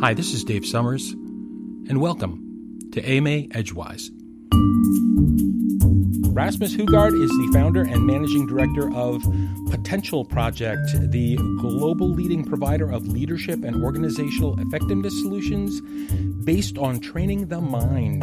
Hi, 0.00 0.14
this 0.14 0.32
is 0.32 0.44
Dave 0.44 0.64
Summers, 0.64 1.12
and 1.12 2.00
welcome 2.00 2.78
to 2.92 3.06
AMA 3.06 3.48
Edgewise. 3.50 4.10
Rasmus 6.32 6.74
Hougaard 6.74 7.12
is 7.12 7.28
the 7.28 7.50
founder 7.52 7.82
and 7.82 8.06
managing 8.06 8.46
director 8.46 8.90
of 8.94 9.22
Potential 9.70 10.24
Project, 10.24 10.80
the 11.10 11.36
global 11.60 12.08
leading 12.08 12.46
provider 12.46 12.90
of 12.90 13.08
leadership 13.08 13.62
and 13.62 13.84
organizational 13.84 14.58
effectiveness 14.58 15.12
solutions 15.20 15.82
based 16.44 16.78
on 16.78 17.00
training 17.00 17.48
the 17.48 17.60
mind. 17.60 18.22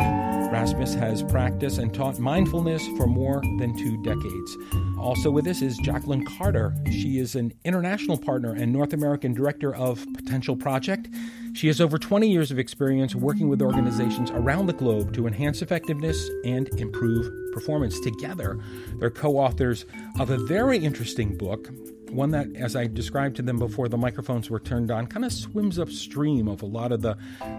Rasmus 0.51 0.93
has 0.95 1.23
practiced 1.23 1.77
and 1.77 1.93
taught 1.93 2.19
mindfulness 2.19 2.87
for 2.97 3.05
more 3.05 3.41
than 3.59 3.77
two 3.77 4.01
decades. 4.03 4.57
Also 4.97 5.29
with 5.29 5.45
us 5.45 5.61
is 5.61 5.77
Jacqueline 5.77 6.25
Carter. 6.25 6.73
She 6.89 7.19
is 7.19 7.35
an 7.35 7.53
international 7.65 8.17
partner 8.17 8.53
and 8.53 8.71
North 8.71 8.93
American 8.93 9.33
director 9.33 9.75
of 9.75 10.05
Potential 10.15 10.55
Project. 10.55 11.09
She 11.53 11.67
has 11.67 11.81
over 11.81 11.97
20 11.97 12.29
years 12.29 12.49
of 12.49 12.59
experience 12.59 13.13
working 13.13 13.49
with 13.49 13.61
organizations 13.61 14.31
around 14.31 14.67
the 14.67 14.73
globe 14.73 15.13
to 15.13 15.27
enhance 15.27 15.61
effectiveness 15.61 16.29
and 16.45 16.69
improve 16.79 17.29
performance. 17.51 17.99
Together, 17.99 18.59
they're 18.99 19.09
co 19.09 19.37
authors 19.37 19.85
of 20.19 20.29
a 20.29 20.37
very 20.37 20.77
interesting 20.77 21.37
book, 21.37 21.69
one 22.11 22.31
that, 22.31 22.55
as 22.55 22.75
I 22.75 22.87
described 22.87 23.35
to 23.37 23.41
them 23.41 23.59
before 23.59 23.87
the 23.87 23.97
microphones 23.97 24.49
were 24.49 24.59
turned 24.59 24.91
on, 24.91 25.07
kind 25.07 25.25
of 25.25 25.33
swims 25.33 25.79
upstream 25.79 26.47
of 26.47 26.61
a 26.61 26.65
lot 26.65 26.91
of 26.91 27.01
the, 27.01 27.17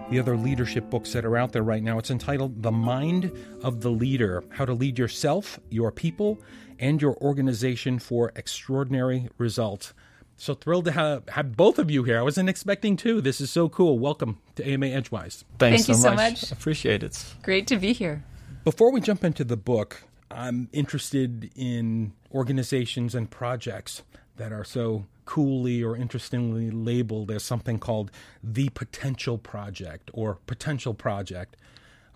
the 0.09 0.19
other 0.19 0.35
leadership 0.35 0.89
books 0.89 1.13
that 1.13 1.25
are 1.25 1.37
out 1.37 1.51
there 1.51 1.63
right 1.63 1.83
now. 1.83 1.97
It's 1.97 2.11
entitled 2.11 2.61
The 2.63 2.71
Mind 2.71 3.31
of 3.61 3.81
the 3.81 3.89
Leader 3.89 4.43
How 4.49 4.65
to 4.65 4.73
Lead 4.73 4.99
Yourself, 4.99 5.59
Your 5.69 5.91
People, 5.91 6.39
and 6.79 7.01
Your 7.01 7.15
Organization 7.17 7.99
for 7.99 8.31
Extraordinary 8.35 9.29
Results. 9.37 9.93
So 10.37 10.53
thrilled 10.53 10.85
to 10.85 10.91
have, 10.91 11.27
have 11.29 11.57
both 11.57 11.79
of 11.79 11.91
you 11.91 12.03
here. 12.03 12.17
I 12.17 12.21
wasn't 12.21 12.47
expecting 12.47 12.95
two. 12.95 13.19
This 13.19 13.41
is 13.41 13.51
so 13.51 13.67
cool. 13.67 13.99
Welcome 13.99 14.39
to 14.55 14.65
AMA 14.65 14.87
Edgewise. 14.87 15.43
Thanks 15.57 15.85
Thank 15.85 15.87
you 15.89 16.01
so 16.01 16.11
much. 16.11 16.43
much. 16.43 16.51
Appreciate 16.51 17.03
it. 17.03 17.35
Great 17.43 17.67
to 17.67 17.77
be 17.77 17.91
here. 17.91 18.23
Before 18.63 18.91
we 18.91 19.01
jump 19.01 19.23
into 19.23 19.43
the 19.43 19.57
book, 19.57 20.03
I'm 20.31 20.69
interested 20.71 21.51
in 21.55 22.13
organizations 22.31 23.15
and 23.15 23.29
projects 23.29 24.03
that 24.39 24.51
are 24.51 24.63
so 24.63 25.05
coolly 25.25 25.83
or 25.83 25.95
interestingly 25.95 26.71
labeled 26.71 27.29
as 27.29 27.43
something 27.43 27.77
called 27.77 28.09
the 28.43 28.69
potential 28.69 29.37
project 29.37 30.09
or 30.13 30.39
potential 30.47 30.95
project. 30.95 31.55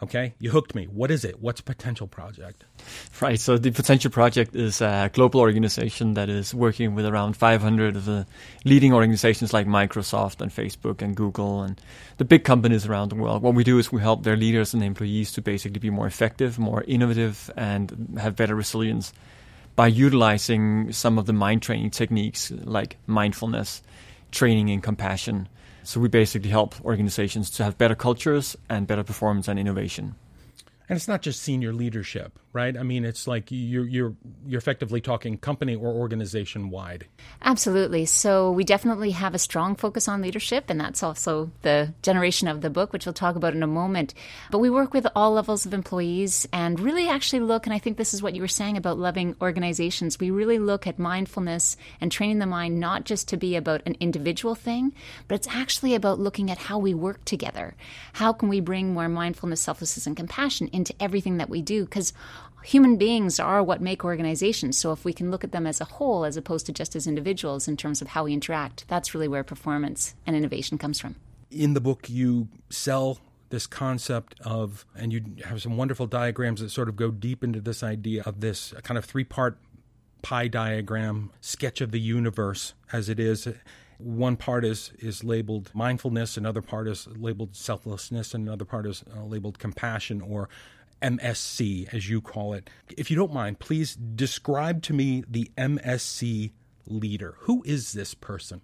Okay, 0.02 0.34
you 0.40 0.50
hooked 0.50 0.74
me. 0.74 0.86
What 0.86 1.12
is 1.12 1.24
it? 1.24 1.40
What's 1.40 1.62
potential 1.62 2.08
project? 2.08 2.66
Right. 3.22 3.40
So 3.40 3.58
the 3.58 3.72
Potential 3.72 4.12
Project 4.12 4.54
is 4.54 4.82
a 4.82 5.10
global 5.14 5.40
organization 5.40 6.16
that 6.16 6.28
is 6.28 6.54
working 6.54 6.94
with 6.94 7.06
around 7.06 7.38
500 7.38 7.96
of 7.96 8.04
the 8.04 8.26
leading 8.66 8.92
organizations 8.92 9.54
like 9.54 9.66
Microsoft 9.66 10.42
and 10.42 10.52
Facebook 10.52 11.02
and 11.02 11.16
Google 11.16 11.62
and 11.62 11.80
the 12.18 12.26
big 12.26 12.44
companies 12.44 12.86
around 12.86 13.10
the 13.10 13.16
world. 13.16 13.42
What 13.42 13.54
we 13.54 13.64
do 13.64 13.78
is 13.78 13.94
we 13.94 14.02
help 14.02 14.24
their 14.24 14.36
leaders 14.36 14.74
and 14.74 14.84
employees 14.84 15.32
to 15.34 15.42
basically 15.42 15.80
be 15.80 15.90
more 15.90 16.08
effective, 16.08 16.60
more 16.60 16.84
innovative, 16.86 17.50
and 17.56 18.18
have 18.20 18.36
better 18.36 18.56
resilience 18.56 19.14
by 19.76 19.88
utilizing 19.88 20.92
some 20.92 21.18
of 21.18 21.26
the 21.26 21.34
mind 21.34 21.62
training 21.62 21.92
techniques 21.92 22.52
like 22.52 22.98
mindfulness, 23.08 23.82
training 24.32 24.70
in 24.70 24.82
compassion. 24.82 25.48
So 25.84 26.00
we 26.00 26.08
basically 26.08 26.50
help 26.50 26.80
organizations 26.86 27.50
to 27.52 27.64
have 27.64 27.78
better 27.78 27.96
cultures 27.96 28.56
and 28.70 28.88
better 28.88 29.04
performance 29.04 29.48
and 29.48 29.60
innovation. 29.60 30.16
And 30.88 30.96
it's 30.96 31.08
not 31.08 31.22
just 31.22 31.42
senior 31.42 31.74
leadership, 31.74 32.40
right? 32.54 32.78
I 32.78 32.84
mean, 32.84 33.04
it's 33.04 33.28
like 33.28 33.46
you're 33.50 33.86
you're 33.86 34.14
you're 34.46 34.59
effectively 34.59 35.02
talking 35.02 35.38
company 35.38 35.76
or 35.76 35.88
organization 35.88 36.69
wide. 36.69 37.08
Absolutely. 37.41 38.06
So 38.06 38.52
we 38.52 38.64
definitely 38.64 39.12
have 39.12 39.34
a 39.34 39.40
strong 39.40 39.75
focus 39.75 40.08
on 40.08 40.22
leadership, 40.22 40.66
and 40.69 40.80
that's 40.80 41.02
also 41.02 41.52
the 41.64 41.94
generation 42.03 42.47
of 42.47 42.62
the 42.62 42.69
book, 42.69 42.94
which 42.94 43.06
we'll 43.06 43.14
talk 43.14 43.36
about 43.36 43.56
in 43.56 43.64
a 43.64 43.68
moment. 43.68 44.14
But 44.52 44.59
we 44.59 44.69
work 44.69 44.94
with 44.94 45.08
all 45.16 45.34
levels 45.34 45.66
of 45.66 45.74
employees 45.74 46.47
and 46.53 46.80
really 46.80 47.09
actually 47.09 47.40
look, 47.40 47.66
and 47.66 47.74
I 47.74 47.80
think 47.80 47.97
this 47.97 48.14
is 48.14 48.22
what 48.22 48.36
you 48.36 48.41
were 48.41 48.47
saying 48.47 48.78
about 48.78 49.00
loving 49.00 49.35
organizations. 49.41 50.20
We 50.20 50.30
really 50.30 50.59
look 50.59 50.85
at 50.85 51.00
mindfulness 51.00 51.75
and 52.00 52.12
training 52.12 52.40
the 52.40 52.46
mind 52.46 52.80
not 52.80 53.03
just 53.03 53.28
to 53.30 53.38
be 53.38 53.56
about 53.56 53.81
an 53.85 53.97
individual 54.00 54.53
thing, 54.53 54.94
but 55.28 55.35
it's 55.35 55.47
actually 55.47 55.96
about 55.96 56.20
looking 56.20 56.52
at 56.52 56.58
how 56.59 56.78
we 56.78 56.94
work 56.94 57.25
together. 57.25 57.75
How 58.14 58.31
can 58.31 58.47
we 58.47 58.59
bring 58.59 58.94
more 58.94 59.09
mindfulness, 59.09 59.62
selflessness, 59.62 60.06
and 60.06 60.16
compassion 60.16 60.70
into 60.72 60.94
everything 61.00 61.38
that 61.38 61.50
we 61.50 61.62
do? 61.62 61.85
Because 61.85 62.14
human 62.63 62.97
beings 62.97 63.40
are 63.40 63.63
what 63.63 63.81
make 63.81 64.03
organizations. 64.03 64.78
So 64.78 64.91
if 64.91 65.06
we 65.06 65.13
can 65.13 65.31
look 65.31 65.44
at 65.44 65.51
them 65.51 65.68
as 65.68 65.81
a 65.81 65.85
whole 65.85 66.25
as 66.25 66.38
opposed 66.38 66.66
to 66.68 66.72
just 66.72 66.96
as 66.96 67.07
individuals 67.07 67.68
in 67.68 67.78
terms 67.78 68.01
of 68.01 68.09
how 68.09 68.24
we 68.24 68.34
interact, 68.34 68.85
that's 68.88 69.13
really 69.13 69.28
where 69.28 69.44
performance 69.44 70.16
and 70.25 70.35
innovation 70.35 70.78
comes 70.78 71.00
from. 71.00 71.16
In 71.52 71.73
the 71.73 71.81
book, 71.81 72.09
you 72.09 72.47
sell 72.69 73.19
this 73.50 73.68
concept 73.68 74.40
of, 74.41 74.85
and 74.96 75.13
you 75.13 75.23
have 75.46 75.62
some 75.62 75.78
wonderful 75.78 76.07
diagrams 76.07 76.59
that 76.62 76.69
sort 76.69 76.90
of 76.90 76.96
go 76.96 77.12
deep 77.12 77.44
into 77.44 77.62
this 77.62 77.84
idea 77.84 78.23
of 78.23 78.40
this 78.40 78.73
kind 78.84 78.97
of 78.97 79.06
three 79.06 79.23
part 79.23 79.59
pie 80.23 80.47
diagram 80.47 81.29
sketch 81.41 81.81
of 81.81 81.91
the 81.91 82.00
universe 82.00 82.73
as 82.91 83.09
it 83.09 83.19
is. 83.19 83.47
One 84.00 84.38
part 84.38 84.66
is 84.66 84.91
is 84.97 85.23
labeled 85.23 85.69
mindfulness, 85.73 86.35
another 86.35 86.62
part 86.63 86.88
is 86.88 87.07
labeled 87.16 87.56
selflessness, 87.56 88.34
and 88.34 88.47
another 88.47 88.66
part 88.66 88.88
is 88.88 89.03
uh, 89.16 89.23
labeled 89.23 89.59
compassion 89.59 90.19
or 90.19 90.50
MSC, 91.03 91.94
as 91.94 92.09
you 92.09 92.22
call 92.22 92.53
it. 92.53 92.69
If 92.97 93.12
you 93.12 93.18
don't 93.18 93.34
mind, 93.34 93.59
please 93.59 93.96
describe 93.96 94.81
to 94.84 94.94
me 94.94 95.24
the 95.30 95.52
MSC 95.58 96.52
leader. 96.88 97.36
Who 97.41 97.64
is 97.66 97.94
this 97.94 98.14
person? 98.14 98.62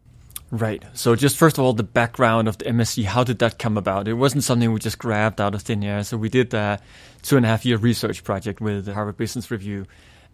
Right. 0.52 0.84
So, 0.94 1.16
just 1.16 1.38
first 1.38 1.60
of 1.60 1.64
all, 1.64 1.74
the 1.74 1.84
background 1.84 2.48
of 2.48 2.58
the 2.58 2.66
MSC. 2.66 3.04
How 3.04 3.24
did 3.24 3.38
that 3.40 3.60
come 3.60 3.78
about? 3.78 4.08
It 4.08 4.14
wasn't 4.14 4.44
something 4.44 4.74
we 4.74 4.80
just 4.80 4.98
grabbed 4.98 5.40
out 5.40 5.54
of 5.54 5.62
thin 5.62 5.84
air. 5.84 6.04
So, 6.04 6.18
we 6.18 6.30
did 6.30 6.52
a 6.56 6.80
two 7.22 7.38
and 7.38 7.46
a 7.46 7.50
half 7.50 7.66
year 7.66 7.78
research 7.78 8.24
project 8.24 8.60
with 8.60 8.86
the 8.86 8.94
Harvard 8.96 9.18
Business 9.18 9.52
Review 9.52 9.86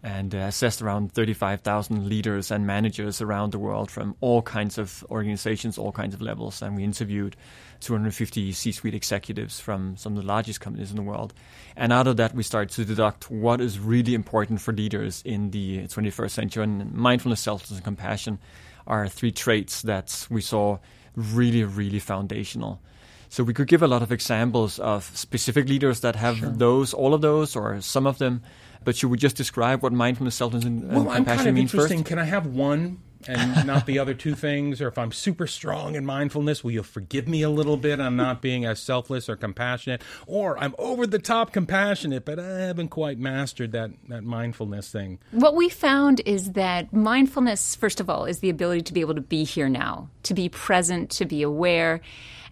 and 0.02 0.34
uh, 0.34 0.38
assessed 0.38 0.82
around 0.82 1.12
35,000 1.12 2.08
leaders 2.08 2.50
and 2.50 2.66
managers 2.66 3.20
around 3.20 3.52
the 3.52 3.58
world 3.58 3.90
from 3.90 4.14
all 4.20 4.42
kinds 4.42 4.78
of 4.78 5.04
organizations, 5.10 5.78
all 5.78 5.92
kinds 5.92 6.14
of 6.14 6.22
levels. 6.22 6.62
And 6.62 6.76
we 6.76 6.84
interviewed 6.84 7.36
250 7.80 8.52
C 8.52 8.72
suite 8.72 8.94
executives 8.94 9.58
from 9.58 9.96
some 9.96 10.16
of 10.16 10.22
the 10.22 10.28
largest 10.28 10.60
companies 10.60 10.90
in 10.90 10.96
the 10.96 11.02
world. 11.02 11.34
And 11.76 11.92
out 11.92 12.06
of 12.06 12.16
that, 12.18 12.34
we 12.34 12.42
started 12.42 12.74
to 12.76 12.84
deduct 12.84 13.30
what 13.30 13.60
is 13.60 13.78
really 13.78 14.14
important 14.14 14.60
for 14.60 14.72
leaders 14.72 15.22
in 15.24 15.50
the 15.50 15.86
21st 15.88 16.30
century. 16.30 16.64
And 16.64 16.92
mindfulness, 16.92 17.40
selflessness, 17.40 17.78
and 17.78 17.84
compassion 17.84 18.38
are 18.86 19.08
three 19.08 19.32
traits 19.32 19.82
that 19.82 20.26
we 20.30 20.40
saw 20.40 20.78
really, 21.16 21.64
really 21.64 21.98
foundational. 21.98 22.80
So 23.28 23.44
we 23.44 23.52
could 23.54 23.68
give 23.68 23.82
a 23.82 23.88
lot 23.88 24.02
of 24.02 24.12
examples 24.12 24.78
of 24.78 25.04
specific 25.16 25.68
leaders 25.68 26.00
that 26.00 26.16
have 26.16 26.38
sure. 26.38 26.50
those, 26.50 26.94
all 26.94 27.14
of 27.14 27.20
those, 27.20 27.56
or 27.56 27.80
some 27.80 28.06
of 28.06 28.18
them. 28.18 28.42
But 28.84 28.96
should 28.96 29.10
we 29.10 29.18
just 29.18 29.36
describe 29.36 29.82
what 29.82 29.92
mindfulness, 29.92 30.36
selflessness, 30.36 30.68
and 30.68 30.88
well, 30.88 31.04
compassion 31.04 31.16
I'm 31.16 31.24
kind 31.24 31.48
of 31.48 31.56
interesting. 31.58 31.98
first? 31.98 32.08
Can 32.08 32.18
I 32.18 32.24
have 32.24 32.46
one 32.46 32.98
and 33.28 33.66
not 33.66 33.86
the 33.86 33.98
other 33.98 34.14
two 34.14 34.34
things? 34.34 34.80
Or 34.80 34.88
if 34.88 34.98
I'm 34.98 35.12
super 35.12 35.46
strong 35.46 35.94
in 35.94 36.06
mindfulness, 36.06 36.62
will 36.62 36.72
you 36.72 36.82
forgive 36.82 37.28
me 37.28 37.42
a 37.42 37.50
little 37.50 37.76
bit 37.76 38.00
on 38.00 38.16
not 38.16 38.42
being 38.42 38.64
as 38.64 38.80
selfless 38.80 39.28
or 39.28 39.36
compassionate? 39.36 40.02
Or 40.26 40.58
I'm 40.58 40.74
over 40.78 41.06
the 41.06 41.18
top 41.18 41.52
compassionate, 41.52 42.24
but 42.24 42.38
I 42.38 42.60
haven't 42.60 42.88
quite 42.88 43.18
mastered 43.18 43.72
that, 43.72 43.90
that 44.08 44.24
mindfulness 44.24 44.90
thing. 44.90 45.18
What 45.30 45.54
we 45.54 45.68
found 45.68 46.20
is 46.26 46.52
that 46.52 46.92
mindfulness, 46.92 47.74
first 47.74 48.00
of 48.00 48.10
all, 48.10 48.24
is 48.24 48.40
the 48.40 48.50
ability 48.50 48.82
to 48.82 48.92
be 48.92 49.00
able 49.00 49.14
to 49.14 49.20
be 49.20 49.44
here 49.44 49.68
now, 49.68 50.08
to 50.24 50.34
be 50.34 50.48
present, 50.48 51.10
to 51.10 51.24
be 51.24 51.42
aware. 51.42 52.00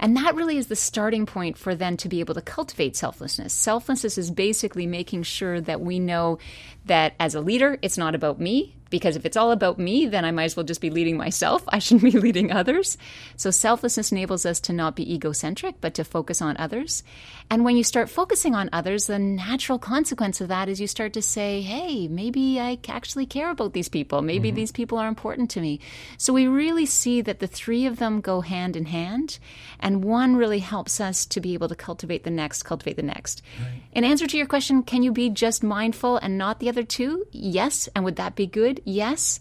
And 0.00 0.16
that 0.16 0.34
really 0.34 0.58
is 0.58 0.66
the 0.66 0.76
starting 0.76 1.24
point 1.24 1.56
for 1.56 1.74
then 1.74 1.96
to 1.98 2.08
be 2.08 2.20
able 2.20 2.34
to 2.34 2.42
cultivate 2.42 2.96
selflessness. 2.96 3.53
Selflessness 3.53 4.18
is 4.18 4.30
basically 4.30 4.86
making 4.86 5.22
sure 5.22 5.60
that 5.60 5.80
we 5.80 5.98
know 5.98 6.38
that 6.86 7.15
as 7.19 7.34
a 7.34 7.41
leader, 7.41 7.78
it's 7.83 7.98
not 7.98 8.15
about 8.15 8.41
me, 8.41 8.75
because 8.95 9.16
if 9.16 9.27
it's 9.27 9.36
all 9.36 9.51
about 9.51 9.77
me, 9.77 10.07
then 10.07 10.25
I 10.25 10.31
might 10.31 10.45
as 10.45 10.57
well 10.57 10.63
just 10.63 10.81
be 10.81 10.89
leading 10.89 11.16
myself. 11.16 11.65
I 11.69 11.81
shouldn't 11.81 12.13
be 12.13 12.19
leading 12.19 12.53
others. 12.53 12.97
So 13.36 13.51
selflessness 13.51 14.13
enables 14.13 14.47
us 14.47 14.60
to 14.60 14.72
not 14.72 14.95
be 14.95 15.15
egocentric, 15.15 15.81
but 15.81 15.95
to 15.95 16.04
focus 16.04 16.41
on 16.41 16.57
others. 16.59 17.03
And 17.51 17.65
when 17.65 17.77
you 17.77 17.84
start 17.84 18.09
focusing 18.09 18.54
on 18.54 18.71
others, 18.72 19.07
the 19.07 19.19
natural 19.19 19.78
consequence 19.78 20.41
of 20.41 20.48
that 20.48 20.69
is 20.69 20.81
you 20.81 20.86
start 20.86 21.13
to 21.15 21.22
say, 21.22 21.60
hey, 21.60 22.09
maybe 22.09 22.60
I 22.60 22.78
actually 22.89 23.27
care 23.27 23.51
about 23.51 23.72
these 23.72 23.89
people. 23.89 24.22
Maybe 24.22 24.48
mm-hmm. 24.48 24.57
these 24.57 24.72
people 24.72 24.98
are 24.98 25.09
important 25.09 25.51
to 25.51 25.60
me. 25.60 25.80
So 26.16 26.33
we 26.33 26.47
really 26.47 26.87
see 26.87 27.21
that 27.22 27.41
the 27.41 27.47
three 27.47 27.87
of 27.87 27.98
them 27.98 28.21
go 28.21 28.41
hand 28.41 28.77
in 28.77 28.87
hand. 28.87 29.39
And 29.80 30.04
one 30.04 30.37
really 30.37 30.60
helps 30.60 31.01
us 31.01 31.27
to 31.27 31.41
be 31.41 31.54
able 31.54 31.69
to 31.69 31.75
cultivate 31.75 32.25
the 32.25 32.30
next, 32.30 32.63
cultivate 32.63 32.97
the 32.97 33.03
next. 33.03 33.42
Right. 33.59 33.83
In 33.92 34.04
answer 34.04 34.27
to 34.27 34.37
your 34.37 34.47
question, 34.47 34.83
can 34.83 35.03
you 35.03 35.13
be 35.13 35.30
just 35.30 35.63
mindful 35.63 36.16
and 36.19 36.39
not 36.39 36.60
the 36.60 36.69
other 36.69 36.73
two? 36.82 37.26
Yes. 37.30 37.88
And 37.94 38.04
would 38.04 38.16
that 38.16 38.34
be 38.34 38.47
good? 38.47 38.80
Yes. 38.84 39.41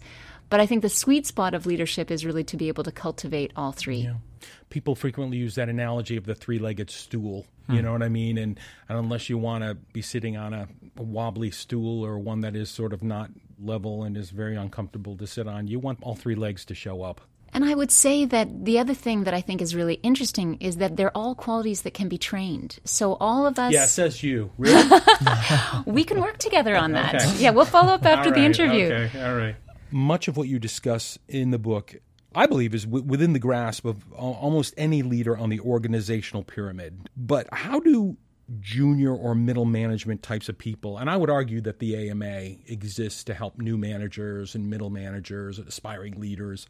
But 0.50 0.60
I 0.60 0.66
think 0.66 0.82
the 0.82 0.88
sweet 0.88 1.26
spot 1.26 1.54
of 1.54 1.66
leadership 1.66 2.10
is 2.10 2.24
really 2.24 2.44
to 2.44 2.56
be 2.56 2.68
able 2.68 2.84
to 2.84 2.92
cultivate 2.92 3.52
all 3.56 3.72
three. 3.72 4.02
Yeah. 4.02 4.14
People 4.70 4.94
frequently 4.94 5.38
use 5.38 5.54
that 5.54 5.68
analogy 5.68 6.16
of 6.16 6.26
the 6.26 6.34
three 6.34 6.58
legged 6.58 6.90
stool. 6.90 7.46
You 7.68 7.76
hmm. 7.76 7.84
know 7.84 7.92
what 7.92 8.02
I 8.02 8.08
mean? 8.08 8.36
And, 8.36 8.60
and 8.88 8.98
unless 8.98 9.30
you 9.30 9.38
want 9.38 9.64
to 9.64 9.74
be 9.74 10.02
sitting 10.02 10.36
on 10.36 10.52
a, 10.52 10.68
a, 10.98 11.02
wobbly 11.02 11.50
stool 11.50 12.04
or 12.04 12.18
one 12.18 12.42
that 12.42 12.54
is 12.54 12.68
sort 12.68 12.92
of 12.92 13.02
not 13.02 13.30
level 13.58 14.04
and 14.04 14.16
is 14.16 14.30
very 14.30 14.54
uncomfortable 14.54 15.16
to 15.16 15.26
sit 15.26 15.48
on, 15.48 15.66
you 15.66 15.78
want 15.78 15.98
all 16.02 16.14
three 16.14 16.34
legs 16.34 16.64
to 16.66 16.74
show 16.74 17.02
up. 17.02 17.22
And 17.54 17.64
I 17.64 17.72
would 17.72 17.92
say 17.92 18.24
that 18.24 18.64
the 18.64 18.80
other 18.80 18.94
thing 18.94 19.24
that 19.24 19.32
I 19.32 19.40
think 19.40 19.62
is 19.62 19.76
really 19.76 19.94
interesting 20.02 20.56
is 20.56 20.78
that 20.78 20.96
they're 20.96 21.16
all 21.16 21.36
qualities 21.36 21.82
that 21.82 21.94
can 21.94 22.08
be 22.08 22.18
trained. 22.18 22.80
So 22.84 23.14
all 23.20 23.46
of 23.46 23.60
us. 23.60 23.72
Yeah, 23.72 23.86
says 23.86 24.24
you. 24.24 24.50
Really? 24.58 25.00
we 25.86 26.02
can 26.02 26.20
work 26.20 26.38
together 26.38 26.76
on 26.76 26.92
that. 26.92 27.14
Okay. 27.14 27.36
Yeah, 27.38 27.50
we'll 27.50 27.64
follow 27.64 27.92
up 27.92 28.04
after 28.04 28.30
right, 28.30 28.38
the 28.38 28.44
interview. 28.44 28.86
Okay, 28.86 29.24
all 29.24 29.36
right. 29.36 29.54
Much 29.92 30.26
of 30.26 30.36
what 30.36 30.48
you 30.48 30.58
discuss 30.58 31.16
in 31.28 31.52
the 31.52 31.58
book, 31.58 31.94
I 32.34 32.46
believe, 32.46 32.74
is 32.74 32.86
w- 32.86 33.04
within 33.04 33.34
the 33.34 33.38
grasp 33.38 33.84
of 33.84 34.12
almost 34.12 34.74
any 34.76 35.02
leader 35.02 35.36
on 35.36 35.48
the 35.48 35.60
organizational 35.60 36.42
pyramid. 36.42 37.08
But 37.16 37.46
how 37.52 37.78
do 37.78 38.16
junior 38.60 39.14
or 39.14 39.34
middle 39.34 39.64
management 39.64 40.22
types 40.22 40.50
of 40.50 40.58
people. 40.58 40.98
And 40.98 41.08
I 41.08 41.16
would 41.16 41.30
argue 41.30 41.62
that 41.62 41.78
the 41.78 42.10
AMA 42.10 42.56
exists 42.66 43.24
to 43.24 43.32
help 43.32 43.58
new 43.58 43.78
managers 43.78 44.54
and 44.54 44.68
middle 44.68 44.90
managers, 44.90 45.58
and 45.58 45.66
aspiring 45.66 46.20
leaders 46.20 46.66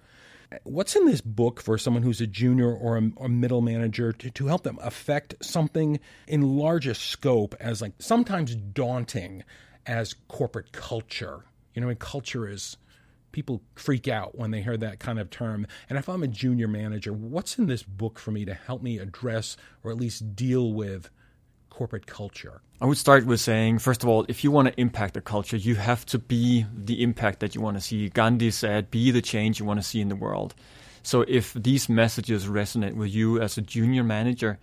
What's 0.63 0.97
in 0.97 1.07
this 1.07 1.21
book 1.21 1.61
for 1.61 1.77
someone 1.77 2.03
who's 2.03 2.21
a 2.21 2.27
junior 2.27 2.73
or 2.73 2.97
a, 2.97 3.29
middle 3.29 3.61
manager 3.61 4.13
to, 4.13 4.31
to 4.31 4.47
help 4.47 4.63
them 4.63 4.79
affect 4.81 5.35
something 5.43 6.01
in 6.27 6.57
larger 6.57 6.95
scope 6.95 7.55
as 7.61 7.83
like 7.83 7.93
sometimes 7.99 8.55
daunting 8.55 9.45
as 9.87 10.15
corporate 10.29 10.73
culture? 10.73 11.45
You 11.75 11.83
know, 11.83 11.89
and 11.89 11.99
culture 11.99 12.49
is 12.49 12.77
people 13.33 13.61
freak 13.75 14.07
out 14.07 14.39
when 14.39 14.53
they 14.53 14.63
hear 14.63 14.77
that 14.77 15.01
kind 15.01 15.19
of 15.19 15.29
term. 15.29 15.67
And 15.91 15.99
if 15.99 16.09
I'm 16.09 16.23
a 16.23 16.29
junior 16.29 16.69
manager, 16.69 17.13
what's 17.13 17.59
in 17.59 17.67
this 17.67 17.83
book 17.83 18.19
for 18.19 18.31
me 18.31 18.45
to 18.45 18.55
help 18.55 18.81
me 18.81 18.99
address 18.99 19.57
or 19.83 19.91
at 19.91 19.97
least 19.97 20.37
deal 20.37 20.73
with 20.73 21.11
corporate 21.75 22.07
culture? 22.07 22.61
I 22.81 22.87
would 22.87 22.99
start 22.99 23.27
with 23.27 23.41
saying, 23.41 23.81
first 23.81 24.05
of 24.05 24.09
all, 24.09 24.25
if 24.29 24.45
you 24.45 24.51
want 24.53 24.69
to 24.69 24.81
impact 24.81 25.17
a 25.17 25.21
culture, 25.21 25.57
you 25.57 25.75
have 25.75 26.07
to 26.07 26.19
be 26.19 26.67
the 26.73 27.03
impact 27.03 27.41
that 27.41 27.55
you 27.55 27.61
want 27.61 27.77
to 27.77 27.81
see. 27.81 28.09
Gandhi 28.09 28.53
said, 28.53 28.91
be 28.91 29.11
the 29.11 29.23
change 29.23 29.59
you 29.59 29.67
want 29.67 29.81
to 29.81 29.87
see 29.87 30.01
in 30.01 30.09
the 30.09 30.17
world. 30.17 30.55
So 31.03 31.23
if 31.23 31.53
these 31.55 31.89
messages 31.89 32.47
resonate 32.47 32.95
with 32.95 33.13
you 33.13 33.41
as 33.41 33.59
a 33.59 33.63
junior 33.63 34.05
manager, 34.05 34.59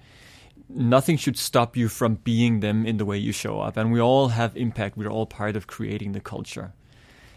nothing 0.70 1.18
should 1.18 1.38
stop 1.38 1.76
you 1.76 1.90
from 1.90 2.16
being 2.16 2.62
them 2.62 2.86
in 2.86 2.96
the 2.98 3.06
way 3.06 3.18
you 3.18 3.34
show 3.34 3.60
up. 3.60 3.76
And 3.76 3.92
we 3.92 4.00
all 4.00 4.30
have 4.30 4.56
impact. 4.56 4.96
We're 4.96 5.10
all 5.10 5.26
part 5.26 5.56
of 5.58 5.68
creating 5.68 6.14
the 6.14 6.22
culture. 6.22 6.72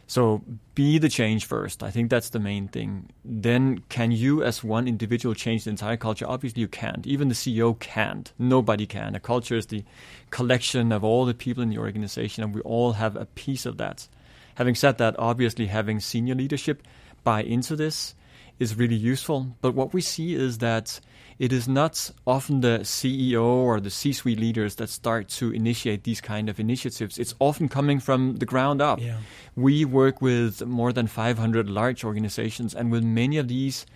So 0.07 0.43
be 0.75 0.99
the 0.99 1.09
change 1.09 1.47
first. 1.47 1.83
I 1.83 1.91
think 1.91 2.11
that's 2.11 2.31
the 2.31 2.39
main 2.39 2.69
thing. 2.69 3.11
Then 3.25 3.79
can 3.89 4.13
you 4.13 4.43
as 4.43 4.63
one 4.63 4.87
individual 4.87 5.35
change 5.35 5.65
the 5.65 5.71
entire 5.71 5.97
culture? 5.97 6.27
Obviously 6.29 6.61
you 6.61 6.69
can't. 6.69 7.07
Even 7.07 7.29
the 7.29 7.35
CEO 7.35 7.79
can't. 7.79 8.33
Nobody 8.39 8.87
can. 8.87 9.15
A 9.15 9.21
culture 9.21 9.57
is 9.57 9.67
the 9.67 9.85
collection 10.31 10.93
of 10.93 11.05
all 11.05 11.25
the 11.25 11.35
people 11.35 11.63
in 11.63 11.71
the 11.71 11.79
organization 11.79 12.45
and 12.45 12.55
we 12.55 12.61
all 12.63 12.93
have 12.93 13.17
a 13.17 13.27
piece 13.27 13.65
of 13.67 13.79
that. 13.79 14.09
Having 14.57 14.75
said 14.75 14.99
that, 14.99 15.17
obviously 15.19 15.67
having 15.67 16.01
senior 16.01 16.35
leadership 16.35 16.83
buy 17.25 17.43
into 17.43 17.75
this 17.75 18.15
is 18.59 18.77
really 18.77 18.95
useful. 18.95 19.57
But 19.61 19.75
what 19.75 19.93
we 19.93 20.01
see 20.01 20.35
is 20.35 20.59
that 20.59 21.01
it 21.39 21.53
is 21.53 21.67
not 21.67 22.11
often 22.27 22.61
the 22.61 22.81
CEO 22.81 23.43
or 23.43 23.81
the 23.81 23.91
C-suite 23.91 24.39
leaders 24.39 24.77
that 24.77 24.89
start 24.89 25.29
to 25.29 25.53
initiate 25.53 26.05
these 26.05 26.21
kind 26.21 26.49
of 26.49 26.61
initiatives. 26.61 27.19
It's 27.19 27.35
often 27.39 27.69
coming 27.69 28.01
from 28.01 28.37
the 28.37 28.47
ground 28.47 28.81
up. 28.81 29.01
Yeah. 29.01 29.19
We 29.57 29.85
work 29.85 30.23
with 30.23 30.65
more 30.65 30.93
than 30.93 31.07
500 31.07 31.69
large 31.69 32.05
organizations, 32.05 32.75
and 32.75 32.93
with 32.93 33.05
many 33.05 33.39
of 33.39 33.49
these, 33.49 33.87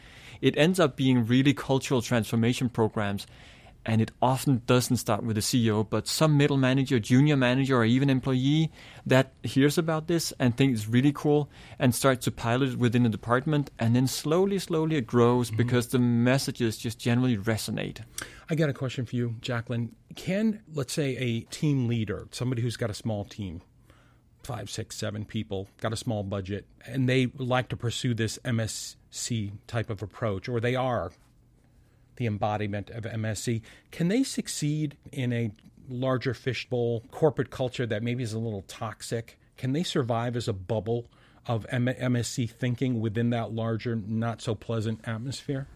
it 0.41 0.57
ends 0.57 0.81
up 0.81 0.97
being 0.97 1.27
really 1.27 1.55
cultural 1.55 2.03
transformation 2.03 2.69
programs 2.69 3.27
and 3.89 4.03
it 4.03 4.11
often 4.21 4.61
doesn't 4.67 4.99
start 4.99 5.25
with 5.25 5.35
the 5.35 5.41
CEO, 5.41 5.89
but 5.89 6.07
some 6.07 6.37
middle 6.37 6.59
manager, 6.59 7.01
junior 7.01 7.39
manager, 7.39 7.79
or 7.79 7.87
even 7.87 8.11
employee 8.11 8.71
that 9.07 9.33
hears 9.43 9.79
about 9.79 10.09
this 10.09 10.31
and 10.39 10.55
thinks 10.55 10.81
it's 10.81 10.89
really 10.91 11.11
cool 11.11 11.49
and 11.79 11.95
starts 11.95 12.27
to 12.27 12.31
pilot 12.31 12.69
it 12.75 12.79
within 12.79 13.05
the 13.05 13.09
department, 13.09 13.71
and 13.79 13.97
then 13.97 14.07
slowly, 14.07 14.59
slowly 14.59 14.97
it 14.97 15.07
grows 15.07 15.49
mm-hmm. 15.49 15.57
because 15.57 15.89
the 15.89 15.99
messages 15.99 16.77
just 16.77 16.99
generally 16.99 17.39
resonate. 17.39 18.03
I 18.51 18.57
got 18.57 18.69
a 18.69 18.75
question 18.75 19.07
for 19.07 19.17
you, 19.17 19.37
Jacqueline. 19.41 19.97
Can, 20.15 20.61
let's 20.75 20.93
say, 20.93 21.17
a 21.17 21.41
team 21.51 21.89
leader, 21.89 22.29
somebody 22.31 22.61
who's 22.61 22.77
got 22.77 22.91
a 22.91 22.95
small 22.95 23.25
team, 23.25 23.63
five, 24.43 24.69
six, 24.69 24.97
seven 24.97 25.25
people, 25.25 25.67
got 25.81 25.95
a 25.95 25.97
small 25.97 26.23
budget, 26.23 26.67
and 26.85 27.09
they 27.09 27.33
like 27.39 27.71
to 27.71 27.77
pursue 27.77 28.13
this 28.13 28.39
MSC 28.45 29.53
type 29.67 29.89
of 29.89 30.03
approach, 30.03 30.47
or 30.47 30.61
they 30.61 30.77
are 30.77 31.11
the 32.19 32.27
embodiment 32.27 32.91
of 32.91 33.05
MSC. 33.05 33.63
Can 33.91 34.09
they 34.09 34.23
succeed 34.23 34.97
in 35.11 35.33
a 35.33 35.51
larger 35.89 36.35
fishbowl 36.35 37.03
corporate 37.11 37.51
culture 37.51 37.87
that 37.87 38.03
maybe 38.03 38.23
is 38.23 38.35
a 38.35 38.39
little 38.39 38.63
toxic? 38.69 39.39
Can 39.57 39.73
they 39.73 39.83
survive 39.83 40.37
as 40.37 40.47
a 40.47 40.53
bubble 40.53 41.07
of 41.47 41.67
MSC 41.73 42.51
thinking 42.51 43.01
within 43.01 43.31
that 43.31 43.53
larger, 43.53 43.97
not 43.97 44.43
so 44.43 44.55
pleasant 44.55 45.01
atmosphere? 45.09 45.67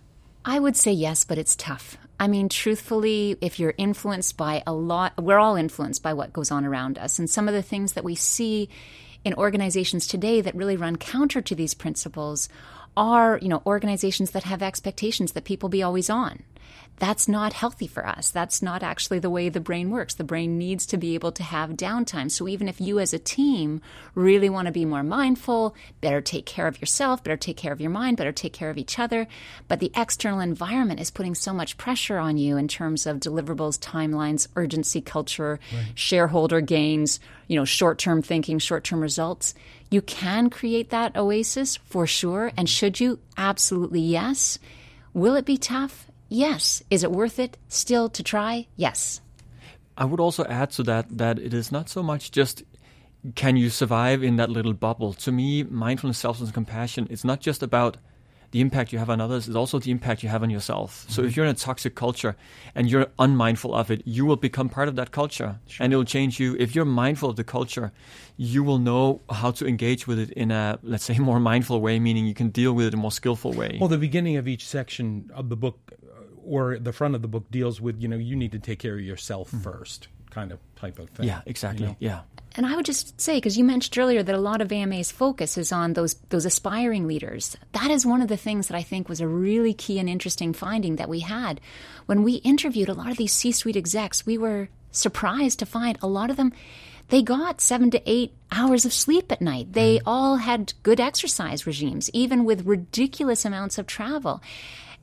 I 0.44 0.58
would 0.58 0.76
say 0.76 0.92
yes, 0.92 1.24
but 1.24 1.38
it's 1.38 1.56
tough. 1.56 1.96
I 2.18 2.26
mean, 2.26 2.48
truthfully, 2.48 3.36
if 3.40 3.58
you're 3.58 3.74
influenced 3.78 4.36
by 4.36 4.62
a 4.66 4.72
lot, 4.72 5.12
we're 5.22 5.38
all 5.38 5.56
influenced 5.56 6.02
by 6.02 6.12
what 6.12 6.32
goes 6.32 6.50
on 6.50 6.64
around 6.64 6.98
us. 6.98 7.18
And 7.18 7.30
some 7.30 7.48
of 7.48 7.54
the 7.54 7.62
things 7.62 7.92
that 7.92 8.04
we 8.04 8.14
see 8.16 8.68
in 9.24 9.34
organizations 9.34 10.06
today 10.06 10.40
that 10.40 10.54
really 10.54 10.76
run 10.76 10.96
counter 10.96 11.40
to 11.40 11.54
these 11.54 11.74
principles 11.74 12.48
are, 12.96 13.38
you 13.40 13.48
know, 13.48 13.62
organizations 13.66 14.32
that 14.32 14.44
have 14.44 14.62
expectations 14.62 15.32
that 15.32 15.44
people 15.44 15.68
be 15.68 15.82
always 15.82 16.10
on. 16.10 16.42
That's 16.98 17.26
not 17.26 17.52
healthy 17.52 17.86
for 17.86 18.06
us. 18.06 18.30
That's 18.30 18.62
not 18.62 18.82
actually 18.82 19.18
the 19.18 19.30
way 19.30 19.48
the 19.48 19.60
brain 19.60 19.90
works. 19.90 20.14
The 20.14 20.24
brain 20.24 20.56
needs 20.56 20.86
to 20.86 20.96
be 20.96 21.14
able 21.14 21.32
to 21.32 21.42
have 21.42 21.70
downtime. 21.70 22.30
So 22.30 22.46
even 22.46 22.68
if 22.68 22.80
you 22.80 23.00
as 23.00 23.12
a 23.12 23.18
team 23.18 23.80
really 24.14 24.48
want 24.48 24.66
to 24.66 24.72
be 24.72 24.84
more 24.84 25.02
mindful, 25.02 25.74
better 26.00 26.20
take 26.20 26.46
care 26.46 26.68
of 26.68 26.80
yourself, 26.80 27.24
better 27.24 27.36
take 27.36 27.56
care 27.56 27.72
of 27.72 27.80
your 27.80 27.90
mind, 27.90 28.18
better 28.18 28.30
take 28.32 28.52
care 28.52 28.70
of 28.70 28.78
each 28.78 28.98
other, 28.98 29.26
but 29.66 29.80
the 29.80 29.90
external 29.96 30.40
environment 30.40 31.00
is 31.00 31.10
putting 31.10 31.34
so 31.34 31.52
much 31.52 31.76
pressure 31.76 32.18
on 32.18 32.36
you 32.36 32.56
in 32.56 32.68
terms 32.68 33.06
of 33.06 33.18
deliverables, 33.18 33.80
timelines, 33.80 34.46
urgency 34.54 35.00
culture, 35.00 35.58
right. 35.74 35.92
shareholder 35.94 36.60
gains, 36.60 37.18
you 37.48 37.56
know, 37.56 37.64
short-term 37.64 38.22
thinking, 38.22 38.58
short-term 38.58 39.00
results 39.00 39.54
you 39.92 40.00
can 40.00 40.48
create 40.48 40.88
that 40.88 41.14
oasis 41.18 41.76
for 41.76 42.06
sure. 42.06 42.50
And 42.56 42.66
should 42.66 42.98
you? 42.98 43.18
Absolutely 43.36 44.00
yes. 44.00 44.58
Will 45.12 45.34
it 45.36 45.44
be 45.44 45.58
tough? 45.58 46.06
Yes. 46.32 46.82
Is 46.90 47.04
it 47.04 47.12
worth 47.12 47.38
it 47.38 47.58
still 47.68 48.08
to 48.10 48.22
try? 48.22 48.66
Yes. 48.76 49.20
I 49.98 50.06
would 50.06 50.20
also 50.20 50.44
add 50.44 50.70
to 50.72 50.82
that 50.84 51.18
that 51.18 51.38
it 51.38 51.52
is 51.52 51.70
not 51.70 51.88
so 51.88 52.02
much 52.02 52.30
just 52.30 52.62
can 53.34 53.56
you 53.56 53.70
survive 53.70 54.22
in 54.22 54.36
that 54.36 54.50
little 54.50 54.72
bubble. 54.72 55.12
To 55.12 55.30
me, 55.30 55.62
mindfulness, 55.62 56.18
selflessness, 56.18 56.48
and 56.48 56.54
compassion, 56.54 57.06
it's 57.10 57.24
not 57.24 57.40
just 57.40 57.62
about 57.62 57.98
the 58.52 58.60
impact 58.60 58.92
you 58.92 58.98
have 58.98 59.08
on 59.08 59.20
others 59.20 59.48
is 59.48 59.56
also 59.56 59.78
the 59.78 59.90
impact 59.90 60.22
you 60.22 60.28
have 60.28 60.42
on 60.42 60.50
yourself. 60.50 60.90
Mm-hmm. 61.04 61.12
So 61.12 61.22
if 61.22 61.28
mm-hmm. 61.30 61.36
you're 61.36 61.46
in 61.46 61.52
a 61.52 61.58
toxic 61.58 61.94
culture 61.94 62.36
and 62.74 62.88
you're 62.88 63.06
unmindful 63.18 63.74
of 63.74 63.90
it, 63.90 64.02
you 64.04 64.26
will 64.26 64.36
become 64.36 64.68
part 64.68 64.88
of 64.88 64.96
that 64.96 65.10
culture 65.10 65.58
sure. 65.66 65.82
and 65.82 65.92
it'll 65.92 66.04
change 66.04 66.38
you. 66.38 66.54
If 66.58 66.74
you're 66.74 66.84
mindful 66.84 67.30
of 67.30 67.36
the 67.36 67.44
culture, 67.44 67.92
you 68.36 68.62
will 68.62 68.78
know 68.78 69.22
how 69.30 69.52
to 69.52 69.66
engage 69.66 70.06
with 70.06 70.18
it 70.18 70.30
in 70.32 70.50
a, 70.50 70.78
let's 70.82 71.04
say, 71.04 71.18
more 71.30 71.40
mindful 71.40 71.80
way, 71.80 71.98
meaning 71.98 72.26
you 72.26 72.34
can 72.34 72.50
deal 72.50 72.74
with 72.74 72.86
it 72.86 72.92
in 72.92 72.98
a 72.98 73.02
more 73.02 73.10
skillful 73.10 73.52
way. 73.52 73.78
Well, 73.80 73.88
the 73.88 73.98
beginning 73.98 74.36
of 74.36 74.46
each 74.46 74.66
section 74.66 75.30
of 75.34 75.48
the 75.48 75.56
book 75.56 75.92
or 76.44 76.78
the 76.78 76.92
front 76.92 77.14
of 77.14 77.22
the 77.22 77.28
book 77.28 77.50
deals 77.50 77.80
with, 77.80 78.00
you 78.00 78.08
know, 78.08 78.16
you 78.16 78.36
need 78.36 78.52
to 78.52 78.58
take 78.58 78.78
care 78.78 78.94
of 78.94 79.00
yourself 79.00 79.48
mm-hmm. 79.48 79.60
first 79.60 80.08
kind 80.30 80.50
of 80.50 80.58
type 80.76 80.98
of 80.98 81.10
thing. 81.10 81.26
Yeah, 81.26 81.42
exactly. 81.46 81.84
You 81.84 81.90
know? 81.90 81.96
Yeah. 82.00 82.20
And 82.54 82.66
I 82.66 82.76
would 82.76 82.84
just 82.84 83.20
say, 83.20 83.36
because 83.36 83.56
you 83.56 83.64
mentioned 83.64 83.96
earlier 83.98 84.22
that 84.22 84.34
a 84.34 84.40
lot 84.40 84.60
of 84.60 84.72
AMA's 84.72 85.10
focus 85.10 85.56
is 85.56 85.72
on 85.72 85.94
those 85.94 86.14
those 86.28 86.44
aspiring 86.44 87.06
leaders. 87.06 87.56
That 87.72 87.90
is 87.90 88.04
one 88.04 88.20
of 88.20 88.28
the 88.28 88.36
things 88.36 88.68
that 88.68 88.76
I 88.76 88.82
think 88.82 89.08
was 89.08 89.20
a 89.20 89.28
really 89.28 89.72
key 89.72 89.98
and 89.98 90.08
interesting 90.08 90.52
finding 90.52 90.96
that 90.96 91.08
we 91.08 91.20
had 91.20 91.60
when 92.06 92.22
we 92.22 92.34
interviewed 92.36 92.88
a 92.88 92.94
lot 92.94 93.10
of 93.10 93.16
these 93.16 93.32
C-suite 93.32 93.76
execs. 93.76 94.26
We 94.26 94.36
were 94.36 94.68
surprised 94.90 95.58
to 95.60 95.66
find 95.66 95.98
a 96.02 96.06
lot 96.06 96.28
of 96.28 96.36
them 96.36 96.52
they 97.12 97.22
got 97.22 97.60
seven 97.60 97.90
to 97.90 98.10
eight 98.10 98.32
hours 98.50 98.86
of 98.86 98.92
sleep 98.94 99.30
at 99.30 99.42
night. 99.42 99.74
They 99.74 99.98
mm. 99.98 100.02
all 100.06 100.36
had 100.36 100.72
good 100.82 100.98
exercise 100.98 101.66
regimes, 101.66 102.08
even 102.14 102.46
with 102.46 102.64
ridiculous 102.64 103.44
amounts 103.44 103.76
of 103.76 103.86
travel. 103.86 104.40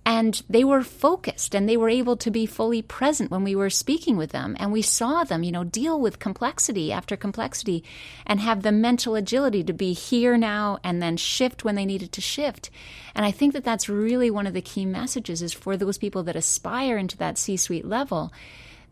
And 0.10 0.42
they 0.50 0.64
were 0.64 0.82
focused 0.82 1.54
and 1.54 1.70
they 1.70 1.78
were 1.78 1.88
able 1.88 2.18
to 2.18 2.32
be 2.32 2.48
fully 2.48 2.82
present 2.82 3.30
when 3.30 3.44
we 3.44 3.56
were 3.56 3.70
speaking 3.70 4.18
with 4.18 4.32
them. 4.32 4.58
And 4.60 4.72
we 4.72 4.82
saw 4.82 5.24
them, 5.24 5.44
you 5.44 5.52
know, 5.52 5.64
deal 5.64 6.02
with 6.02 6.18
complexity 6.18 6.92
after 6.92 7.16
complexity 7.16 7.84
and 8.26 8.40
have 8.40 8.64
the 8.64 8.72
mental 8.72 9.14
agility 9.14 9.64
to 9.64 9.72
be 9.72 9.94
here 9.94 10.36
now 10.36 10.80
and 10.84 11.00
then 11.00 11.16
shift 11.16 11.64
when 11.64 11.76
they 11.76 11.86
needed 11.86 12.12
to 12.14 12.22
shift. 12.22 12.72
And 13.14 13.24
I 13.24 13.30
think 13.30 13.54
that 13.54 13.64
that's 13.64 13.88
really 13.88 14.32
one 14.32 14.48
of 14.48 14.56
the 14.56 14.64
key 14.64 14.84
messages 14.84 15.44
is 15.44 15.54
for 15.54 15.78
those 15.78 16.00
people 16.00 16.24
that 16.24 16.36
aspire 16.36 16.98
into 16.98 17.16
that 17.18 17.38
C 17.38 17.56
suite 17.56 17.86
level 17.86 18.34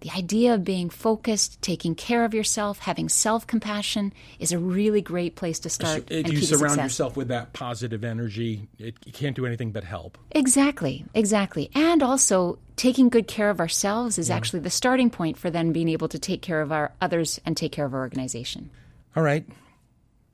the 0.02 0.12
idea 0.12 0.54
of 0.54 0.64
being 0.64 0.90
focused, 0.90 1.62
taking 1.62 1.96
care 1.96 2.24
of 2.24 2.34
yourself, 2.34 2.80
having 2.80 3.10
self 3.10 3.48
compassion 3.48 4.14
is 4.40 4.52
a 4.52 4.60
really 4.60 5.02
great 5.02 5.36
place 5.36 5.60
to 5.60 5.70
start. 5.70 6.10
So 6.10 6.16
if 6.16 6.32
you 6.32 6.42
surround 6.42 6.78
yourself 6.78 7.18
with 7.18 7.30
that 7.30 7.54
positive 7.54 8.04
energy, 8.04 8.68
it, 8.78 8.96
you 9.06 9.12
can't 9.12 9.36
do 9.36 9.46
anything 9.46 9.72
but 9.72 9.84
help. 9.84 10.18
Exactly, 10.32 11.06
exactly. 11.14 11.70
And 11.74 12.04
also, 12.04 12.60
taking 12.76 13.10
good 13.10 13.28
care 13.28 13.50
of 13.50 13.60
ourselves 13.60 14.18
is 14.18 14.30
yeah. 14.30 14.36
actually 14.36 14.60
the 14.60 14.70
starting 14.70 15.10
point 15.10 15.38
for 15.38 15.50
then 15.50 15.72
being 15.72 15.90
able 15.90 16.08
to 16.10 16.20
take 16.20 16.42
care 16.42 16.62
of 16.62 16.72
our 16.72 16.94
others 17.02 17.40
and 17.46 17.58
take 17.58 17.72
care 17.72 17.86
of 17.86 17.94
our 17.94 18.02
organization. 18.02 18.70
All 19.16 19.24
right. 19.24 19.46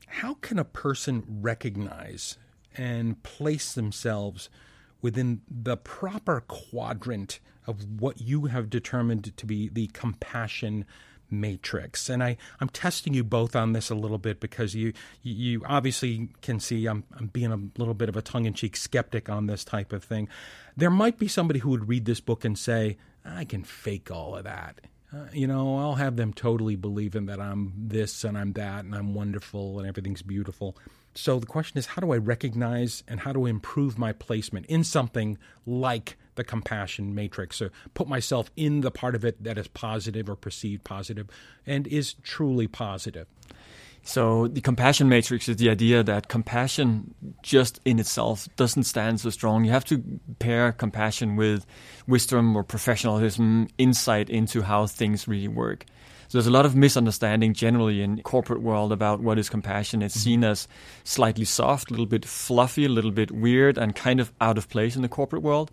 How 0.08 0.36
can 0.36 0.60
a 0.60 0.66
person 0.66 1.24
recognize 1.42 2.38
and 2.78 3.22
place 3.24 3.74
themselves 3.74 4.50
within 5.04 5.42
the 5.48 5.78
proper 5.78 6.42
quadrant 6.48 7.40
of 7.68 8.02
what 8.02 8.20
you 8.20 8.46
have 8.46 8.72
determined 8.72 9.38
to 9.38 9.46
be 9.46 9.70
the 9.70 9.88
compassion 9.88 10.86
matrix. 11.30 12.10
And 12.10 12.24
I, 12.24 12.38
I'm 12.60 12.70
testing 12.70 13.14
you 13.14 13.24
both 13.24 13.56
on 13.56 13.74
this 13.74 13.90
a 13.90 13.96
little 13.96 14.18
bit 14.18 14.40
because 14.40 14.76
you 14.76 14.94
you 15.22 15.62
obviously 15.68 16.30
can 16.42 16.60
see 16.60 16.86
I'm, 16.86 17.04
I'm 17.18 17.28
being 17.28 17.52
a 17.52 17.80
little 17.80 17.94
bit 17.94 18.10
of 18.10 18.16
a 18.16 18.22
tongue 18.22 18.46
in 18.46 18.54
cheek 18.54 18.78
skeptic 18.78 19.30
on 19.30 19.48
this 19.48 19.64
type 19.64 19.94
of 19.94 20.04
thing. 20.04 20.30
There 20.76 20.90
might 20.90 21.20
be 21.20 21.28
somebody 21.28 21.60
who 21.60 21.70
would 21.70 21.88
read 21.88 22.06
this 22.06 22.20
book 22.20 22.46
and 22.46 22.58
say, 22.58 22.98
I 23.26 23.46
can 23.46 23.64
fake 23.64 24.10
all 24.10 24.36
of 24.36 24.44
that. 24.46 24.82
Uh, 25.14 25.26
you 25.32 25.46
know, 25.46 25.78
I'll 25.78 25.96
have 25.96 26.16
them 26.16 26.34
totally 26.34 26.76
believing 26.76 27.28
that 27.28 27.40
I'm 27.40 27.74
this 27.78 28.24
and 28.24 28.38
I'm 28.38 28.54
that 28.54 28.84
and 28.84 28.96
I'm 28.96 29.14
wonderful 29.14 29.78
and 29.78 29.88
everything's 29.88 30.24
beautiful. 30.24 30.76
So 31.14 31.40
the 31.40 31.46
question 31.46 31.78
is, 31.78 31.86
how 31.86 32.02
do 32.02 32.12
I 32.12 32.18
recognize 32.18 33.04
and 33.08 33.20
how 33.20 33.34
do 33.34 33.46
I 33.46 33.50
improve 33.50 34.00
my 34.00 34.14
placement 34.14 34.66
in 34.66 34.84
something 34.84 35.38
like 35.68 36.18
the 36.34 36.44
compassion 36.44 37.14
matrix? 37.14 37.58
So 37.58 37.70
put 37.94 38.08
myself 38.08 38.50
in 38.56 38.82
the 38.82 38.90
part 38.90 39.14
of 39.14 39.24
it 39.24 39.44
that 39.44 39.60
is 39.60 39.68
positive 39.68 40.28
or 40.28 40.36
perceived 40.36 40.84
positive 40.84 41.30
and 41.68 41.86
is 41.86 42.16
truly 42.24 42.68
positive. 42.68 43.28
So 44.06 44.48
the 44.48 44.60
compassion 44.60 45.08
matrix 45.08 45.48
is 45.48 45.56
the 45.58 45.70
idea 45.70 46.04
that 46.04 46.28
compassion 46.28 47.16
just 47.42 47.80
in 47.86 48.00
itself 48.00 48.50
doesn't 48.58 48.84
stand 48.84 49.22
so 49.22 49.30
strong. 49.30 49.64
You 49.64 49.72
have 49.72 49.86
to 49.86 50.04
pair 50.40 50.74
compassion 50.74 51.38
with 51.38 51.66
wisdom 52.06 52.56
or 52.56 52.64
professionalism, 52.64 53.70
insight 53.78 54.30
into 54.30 54.62
how 54.62 54.88
things 54.88 55.26
really 55.26 55.48
work. 55.48 55.86
So 56.28 56.38
there's 56.38 56.48
a 56.48 56.52
lot 56.52 56.66
of 56.66 56.76
misunderstanding 56.76 57.54
generally 57.54 58.02
in 58.02 58.22
corporate 58.24 58.62
world 58.62 58.92
about 58.92 59.22
what 59.22 59.40
is 59.40 59.50
compassion. 59.50 60.02
It's 60.02 60.18
mm-hmm. 60.18 60.24
seen 60.24 60.44
as 60.44 60.68
slightly 61.06 61.46
soft, 61.46 61.90
a 61.90 61.94
little 61.94 62.06
bit 62.06 62.26
fluffy, 62.26 62.86
a 62.86 62.90
little 62.90 63.12
bit 63.12 63.32
weird, 63.32 63.78
and 63.78 63.96
kind 63.96 64.20
of 64.20 64.34
out 64.42 64.58
of 64.58 64.68
place 64.68 64.98
in 64.98 65.02
the 65.02 65.08
corporate 65.08 65.44
world. 65.44 65.72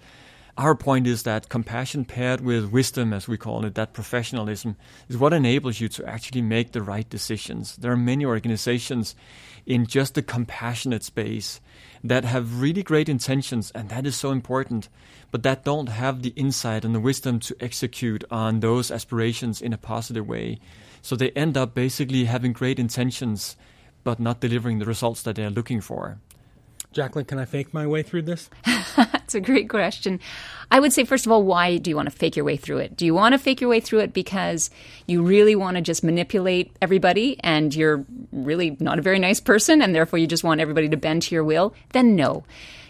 Our 0.61 0.75
point 0.75 1.07
is 1.07 1.23
that 1.23 1.49
compassion 1.49 2.05
paired 2.05 2.43
with 2.43 2.71
wisdom, 2.71 3.15
as 3.15 3.27
we 3.27 3.39
call 3.39 3.65
it, 3.65 3.77
that 3.77 3.95
professionalism, 3.95 4.77
is 5.09 5.17
what 5.17 5.33
enables 5.33 5.81
you 5.81 5.89
to 5.89 6.05
actually 6.05 6.43
make 6.43 6.73
the 6.73 6.83
right 6.83 7.09
decisions. 7.09 7.77
There 7.77 7.91
are 7.91 7.97
many 7.97 8.27
organizations 8.27 9.17
in 9.65 9.87
just 9.87 10.17
the 10.17 10.23
compassionate 10.23 11.03
space 11.03 11.63
that 12.05 12.27
have 12.27 12.61
really 12.61 12.83
great 12.83 13.09
intentions, 13.09 13.73
and 13.75 13.89
that 13.89 14.07
is 14.07 14.17
so 14.17 14.33
important, 14.33 14.91
but 15.31 15.43
that 15.45 15.65
don't 15.65 15.89
have 15.89 16.21
the 16.21 16.35
insight 16.37 16.85
and 16.85 16.95
the 16.95 17.01
wisdom 17.01 17.41
to 17.41 17.57
execute 17.59 18.23
on 18.31 18.61
those 18.61 18.91
aspirations 18.91 19.63
in 19.63 19.73
a 19.73 19.79
positive 19.79 20.29
way. 20.29 20.59
So 21.01 21.17
they 21.17 21.31
end 21.31 21.57
up 21.57 21.75
basically 21.75 22.27
having 22.27 22.53
great 22.53 22.79
intentions, 22.79 23.57
but 24.05 24.21
not 24.21 24.41
delivering 24.41 24.79
the 24.79 24.85
results 24.85 25.23
that 25.23 25.37
they're 25.37 25.49
looking 25.49 25.81
for. 25.81 26.19
Jacqueline, 26.93 27.25
can 27.25 27.39
I 27.39 27.47
fake 27.47 27.73
my 27.73 27.87
way 27.87 28.03
through 28.03 28.23
this? 28.23 28.51
That's 29.31 29.47
a 29.47 29.53
great 29.53 29.69
question. 29.69 30.19
I 30.73 30.81
would 30.81 30.93
say, 30.93 31.05
first 31.05 31.25
of 31.25 31.31
all, 31.31 31.45
why 31.45 31.77
do 31.77 31.89
you 31.89 31.95
want 31.95 32.11
to 32.11 32.17
fake 32.17 32.35
your 32.35 32.45
way 32.45 32.57
through 32.57 32.79
it? 32.79 32.97
Do 32.97 33.07
you 33.07 33.15
want 33.15 33.33
to 33.33 33.39
fake 33.39 33.61
your 33.61 33.71
way 33.71 33.79
through 33.79 34.01
it 34.01 34.13
because 34.13 34.71
you 35.07 35.23
really 35.23 35.55
want 35.55 35.77
to 35.77 35.83
just 35.83 36.03
manipulate 36.03 36.73
everybody 36.83 37.39
and 37.45 37.73
you're 37.73 38.05
really 38.33 38.77
not 38.81 38.99
a 38.99 39.03
very 39.03 39.21
nice 39.21 39.39
person 39.39 39.83
and 39.83 39.95
therefore 39.95 40.19
you 40.19 40.27
just 40.27 40.43
want 40.43 40.61
everybody 40.61 40.89
to 40.89 40.97
bend 40.97 41.23
to 41.23 41.35
your 41.37 41.45
will? 41.45 41.75
Then 41.93 42.17
no. 42.17 42.43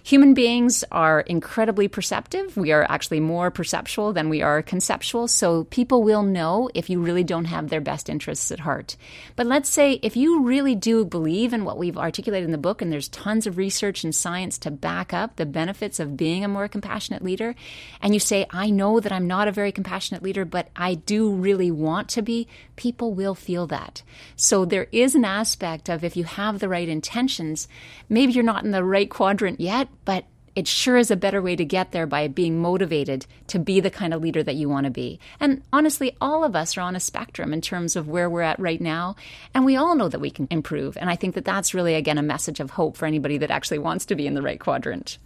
Human 0.02 0.35
beings 0.35 0.82
are 0.90 1.20
incredibly 1.20 1.87
perceptive. 1.87 2.56
We 2.56 2.73
are 2.73 2.87
actually 2.88 3.20
more 3.20 3.50
perceptual 3.50 4.12
than 4.12 4.28
we 4.28 4.40
are 4.40 4.62
conceptual. 4.62 5.28
So 5.28 5.64
people 5.64 6.02
will 6.02 6.23
know 6.23 6.70
if 6.75 6.88
you 6.88 7.00
really 7.00 7.25
don't 7.25 7.44
have 7.44 7.68
their 7.68 7.80
best 7.80 8.09
interests 8.09 8.50
at 8.50 8.61
heart. 8.61 8.97
But 9.37 9.47
let's 9.47 9.68
say 9.68 10.00
if 10.02 10.16
you 10.16 10.42
really 10.42 10.75
do 10.75 11.04
believe 11.04 11.52
in 11.52 11.64
what 11.64 11.78
we've 11.78 11.99
articulated 11.99 12.47
in 12.47 12.52
the 12.52 12.59
book, 12.59 12.80
and 12.80 12.90
there's 12.90 13.09
tons 13.09 13.47
of 13.47 13.59
research 13.59 14.02
and 14.02 14.14
science 14.14 14.56
to 14.59 14.70
back 14.70 15.12
up 15.12 15.37
the 15.37 15.47
benefits 15.47 16.00
of 16.00 16.16
being 16.16 16.29
a 16.38 16.49
more 16.49 16.68
compassionate 16.68 17.22
leader, 17.22 17.54
and 18.00 18.14
you 18.14 18.20
say, 18.20 18.46
I 18.50 18.70
know 18.70 19.00
that 19.00 19.12
I'm 19.12 19.26
not 19.26 19.49
a 19.49 19.52
very 19.52 19.72
compassionate 19.72 20.22
leader, 20.22 20.44
but 20.44 20.68
I 20.76 20.94
do 20.94 21.30
really 21.30 21.70
want 21.70 22.08
to 22.10 22.22
be, 22.22 22.46
people 22.76 23.12
will 23.12 23.34
feel 23.34 23.66
that. 23.66 24.02
So 24.37 24.64
there 24.64 24.87
is 24.92 25.14
an 25.14 25.25
aspect 25.25 25.88
of 25.88 26.04
if 26.04 26.16
you 26.16 26.25
have 26.25 26.58
the 26.58 26.68
right 26.68 26.88
intentions, 26.88 27.68
maybe 28.08 28.32
you're 28.32 28.44
not 28.44 28.64
in 28.64 28.70
the 28.70 28.84
right 28.84 29.10
quadrant 29.10 29.60
yet, 29.60 29.88
but 30.04 30.25
it 30.56 30.66
sure 30.66 30.96
is 30.96 31.10
a 31.10 31.16
better 31.16 31.40
way 31.40 31.54
to 31.54 31.64
get 31.64 31.92
there 31.92 32.06
by 32.06 32.26
being 32.26 32.60
motivated 32.60 33.25
to 33.46 33.58
be 33.58 33.78
the 33.80 33.90
kind 33.90 34.12
of 34.12 34.20
leader 34.20 34.42
that 34.42 34.56
you 34.56 34.68
want 34.68 34.84
to 34.84 34.90
be. 34.90 35.20
And 35.38 35.62
honestly, 35.72 36.16
all 36.20 36.42
of 36.42 36.56
us 36.56 36.76
are 36.76 36.80
on 36.80 36.96
a 36.96 37.00
spectrum 37.00 37.52
in 37.52 37.60
terms 37.60 37.94
of 37.94 38.08
where 38.08 38.28
we're 38.28 38.42
at 38.42 38.58
right 38.58 38.80
now, 38.80 39.14
and 39.54 39.64
we 39.64 39.76
all 39.76 39.94
know 39.94 40.08
that 40.08 40.20
we 40.20 40.30
can 40.30 40.49
improve. 40.50 40.96
And 40.96 41.08
I 41.08 41.16
think 41.16 41.34
that 41.37 41.44
that's 41.44 41.72
really, 41.72 41.94
again, 41.94 42.18
a 42.18 42.22
message 42.22 42.58
of 42.58 42.72
hope 42.72 42.96
for 42.96 43.06
anybody 43.06 43.38
that 43.38 43.50
actually 43.50 43.78
wants 43.78 44.06
to 44.06 44.16
be 44.16 44.26
in 44.26 44.34
the 44.34 44.42
right 44.42 44.58
quadrant. 44.58 45.18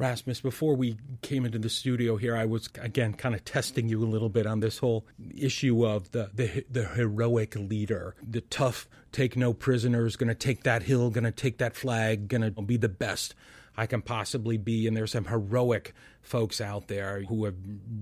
Rasmus, 0.00 0.40
before 0.40 0.74
we 0.74 0.96
came 1.20 1.44
into 1.44 1.58
the 1.58 1.68
studio 1.68 2.16
here, 2.16 2.34
I 2.34 2.46
was 2.46 2.70
again 2.80 3.12
kind 3.12 3.34
of 3.34 3.44
testing 3.44 3.86
you 3.86 4.02
a 4.02 4.08
little 4.08 4.30
bit 4.30 4.46
on 4.46 4.60
this 4.60 4.78
whole 4.78 5.04
issue 5.36 5.86
of 5.86 6.10
the 6.12 6.30
the, 6.32 6.64
the 6.70 6.86
heroic 6.86 7.54
leader, 7.54 8.16
the 8.26 8.40
tough, 8.40 8.88
take 9.12 9.36
no 9.36 9.52
prisoners, 9.52 10.16
going 10.16 10.28
to 10.28 10.34
take 10.34 10.62
that 10.62 10.84
hill, 10.84 11.10
going 11.10 11.24
to 11.24 11.30
take 11.30 11.58
that 11.58 11.76
flag, 11.76 12.28
going 12.28 12.40
to 12.40 12.62
be 12.62 12.78
the 12.78 12.88
best. 12.88 13.34
I 13.76 13.86
can 13.86 14.02
possibly 14.02 14.56
be. 14.56 14.86
And 14.86 14.96
there's 14.96 15.12
some 15.12 15.24
heroic 15.24 15.94
folks 16.22 16.60
out 16.60 16.88
there 16.88 17.22
who 17.22 17.44
have 17.44 17.54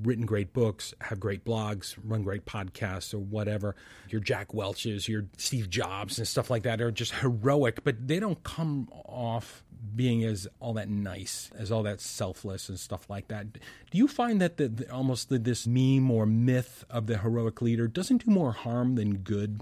written 0.03 0.27
great 0.27 0.53
books, 0.53 0.95
have 1.01 1.21
great 1.21 1.45
blogs, 1.45 1.97
run 2.03 2.23
great 2.23 2.45
podcasts, 2.47 3.15
or 3.15 3.19
whatever. 3.19 3.77
Your 4.09 4.21
Jack 4.21 4.55
Welches, 4.55 5.09
your 5.09 5.27
Steve 5.37 5.71
Jobs, 5.71 6.19
and 6.19 6.27
stuff 6.27 6.51
like 6.51 6.65
that 6.65 6.81
are 6.81 6.91
just 6.91 7.15
heroic, 7.15 7.85
but 7.85 8.09
they 8.09 8.19
don't 8.19 8.43
come 8.43 8.89
off 8.93 9.65
being 9.95 10.25
as 10.25 10.49
all 10.61 10.75
that 10.75 10.89
nice, 10.89 11.51
as 11.57 11.71
all 11.71 11.85
that 11.85 12.01
selfless 12.01 12.69
and 12.69 12.79
stuff 12.79 13.09
like 13.09 13.29
that. 13.29 13.53
Do 13.53 13.61
you 13.93 14.09
find 14.09 14.41
that 14.41 14.57
the, 14.57 14.69
the, 14.69 14.93
almost 14.93 15.29
the, 15.29 15.39
this 15.39 15.67
meme 15.67 16.11
or 16.11 16.27
myth 16.27 16.85
of 16.91 17.07
the 17.07 17.19
heroic 17.19 17.63
leader 17.63 17.87
doesn't 17.87 18.25
do 18.25 18.31
more 18.31 18.53
harm 18.53 18.97
than 18.97 19.19
good? 19.19 19.61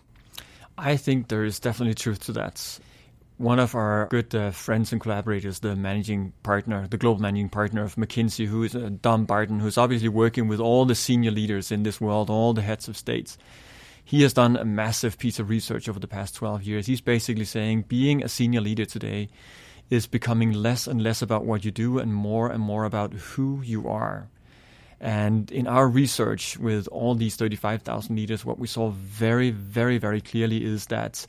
I 0.78 0.96
think 0.96 1.28
there 1.28 1.44
is 1.44 1.58
definitely 1.58 1.94
truth 1.94 2.24
to 2.24 2.32
that 2.32 2.78
one 3.38 3.58
of 3.58 3.74
our 3.74 4.06
good 4.10 4.34
uh, 4.34 4.50
friends 4.50 4.92
and 4.92 5.00
collaborators, 5.00 5.58
the 5.58 5.76
managing 5.76 6.32
partner, 6.42 6.86
the 6.88 6.96
global 6.96 7.20
managing 7.20 7.50
partner 7.50 7.84
of 7.84 7.94
McKinsey, 7.96 8.46
who 8.46 8.62
is 8.62 8.74
uh, 8.74 8.90
Don 9.02 9.24
Barton, 9.24 9.60
who's 9.60 9.76
obviously 9.76 10.08
working 10.08 10.48
with 10.48 10.58
all 10.58 10.86
the 10.86 10.94
senior 10.94 11.30
leaders 11.30 11.70
in 11.70 11.82
this 11.82 12.00
world, 12.00 12.30
all 12.30 12.54
the 12.54 12.62
heads 12.62 12.88
of 12.88 12.96
states. 12.96 13.36
He 14.04 14.22
has 14.22 14.32
done 14.32 14.56
a 14.56 14.64
massive 14.64 15.18
piece 15.18 15.38
of 15.38 15.50
research 15.50 15.88
over 15.88 15.98
the 15.98 16.06
past 16.06 16.34
12 16.36 16.62
years. 16.62 16.86
He's 16.86 17.00
basically 17.00 17.44
saying 17.44 17.82
being 17.88 18.22
a 18.22 18.28
senior 18.28 18.60
leader 18.60 18.84
today 18.84 19.28
is 19.90 20.06
becoming 20.06 20.52
less 20.52 20.86
and 20.86 21.02
less 21.02 21.22
about 21.22 21.44
what 21.44 21.64
you 21.64 21.70
do 21.70 21.98
and 21.98 22.14
more 22.14 22.50
and 22.50 22.62
more 22.62 22.84
about 22.84 23.12
who 23.12 23.60
you 23.62 23.88
are. 23.88 24.28
And 25.00 25.50
in 25.50 25.66
our 25.66 25.88
research 25.88 26.56
with 26.56 26.88
all 26.88 27.14
these 27.14 27.36
35,000 27.36 28.16
leaders, 28.16 28.44
what 28.44 28.58
we 28.58 28.66
saw 28.66 28.90
very, 28.90 29.50
very, 29.50 29.98
very 29.98 30.20
clearly 30.22 30.64
is 30.64 30.86
that 30.86 31.26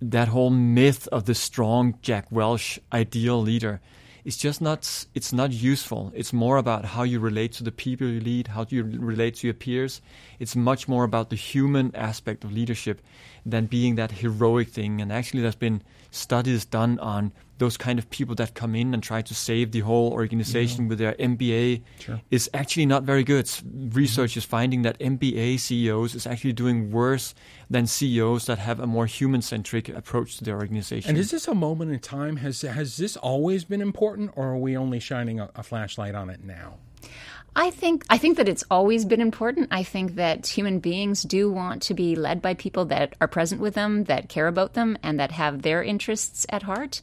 that 0.00 0.28
whole 0.28 0.50
myth 0.50 1.08
of 1.08 1.24
the 1.24 1.34
strong 1.34 1.98
Jack 2.02 2.26
Welch 2.30 2.78
ideal 2.92 3.40
leader 3.40 3.80
is 4.24 4.36
just 4.36 4.60
not 4.60 5.06
it's 5.14 5.32
not 5.32 5.52
useful. 5.52 6.10
It's 6.14 6.32
more 6.32 6.56
about 6.56 6.84
how 6.84 7.02
you 7.02 7.20
relate 7.20 7.52
to 7.52 7.64
the 7.64 7.72
people 7.72 8.06
you 8.08 8.20
lead, 8.20 8.48
how 8.48 8.66
you 8.68 8.82
relate 8.82 9.36
to 9.36 9.46
your 9.46 9.54
peers. 9.54 10.00
It's 10.38 10.56
much 10.56 10.88
more 10.88 11.04
about 11.04 11.30
the 11.30 11.36
human 11.36 11.94
aspect 11.94 12.42
of 12.42 12.52
leadership 12.52 13.02
than 13.44 13.66
being 13.66 13.96
that 13.96 14.12
heroic 14.12 14.68
thing. 14.68 15.00
And 15.00 15.12
actually, 15.12 15.42
there's 15.42 15.54
been 15.54 15.82
studies 16.14 16.64
done 16.64 16.98
on 17.00 17.32
those 17.58 17.76
kind 17.76 17.98
of 17.98 18.10
people 18.10 18.34
that 18.34 18.54
come 18.54 18.74
in 18.74 18.92
and 18.94 19.02
try 19.02 19.22
to 19.22 19.34
save 19.34 19.70
the 19.70 19.80
whole 19.80 20.12
organization 20.12 20.84
yeah. 20.84 20.88
with 20.88 20.98
their 20.98 21.12
MBA 21.14 21.82
sure. 22.00 22.20
is 22.30 22.50
actually 22.52 22.86
not 22.86 23.04
very 23.04 23.22
good. 23.22 23.48
Research 23.94 24.32
mm-hmm. 24.32 24.38
is 24.38 24.44
finding 24.44 24.82
that 24.82 24.98
MBA 24.98 25.60
CEOs 25.60 26.14
is 26.14 26.26
actually 26.26 26.52
doing 26.52 26.90
worse 26.90 27.34
than 27.70 27.86
CEOs 27.86 28.46
that 28.46 28.58
have 28.58 28.80
a 28.80 28.86
more 28.86 29.06
human 29.06 29.40
centric 29.40 29.88
approach 29.88 30.38
to 30.38 30.44
their 30.44 30.56
organization. 30.56 31.08
And 31.08 31.18
is 31.18 31.30
this 31.30 31.46
a 31.46 31.54
moment 31.54 31.92
in 31.92 32.00
time? 32.00 32.36
Has 32.38 32.62
has 32.62 32.96
this 32.96 33.16
always 33.16 33.64
been 33.64 33.80
important, 33.80 34.32
or 34.34 34.48
are 34.48 34.58
we 34.58 34.76
only 34.76 34.98
shining 34.98 35.38
a, 35.40 35.50
a 35.54 35.62
flashlight 35.62 36.14
on 36.14 36.28
it 36.28 36.42
now? 36.42 36.78
I 37.56 37.70
think 37.70 38.04
I 38.10 38.18
think 38.18 38.36
that 38.38 38.48
it's 38.48 38.64
always 38.68 39.04
been 39.04 39.20
important. 39.20 39.68
I 39.70 39.84
think 39.84 40.16
that 40.16 40.46
human 40.46 40.80
beings 40.80 41.22
do 41.22 41.50
want 41.52 41.82
to 41.82 41.94
be 41.94 42.16
led 42.16 42.42
by 42.42 42.54
people 42.54 42.86
that 42.86 43.14
are 43.20 43.28
present 43.28 43.60
with 43.60 43.74
them, 43.74 44.04
that 44.04 44.28
care 44.28 44.48
about 44.48 44.74
them, 44.74 44.98
and 45.04 45.20
that 45.20 45.30
have 45.30 45.62
their 45.62 45.82
interests 45.82 46.46
at 46.48 46.64
heart. 46.64 47.00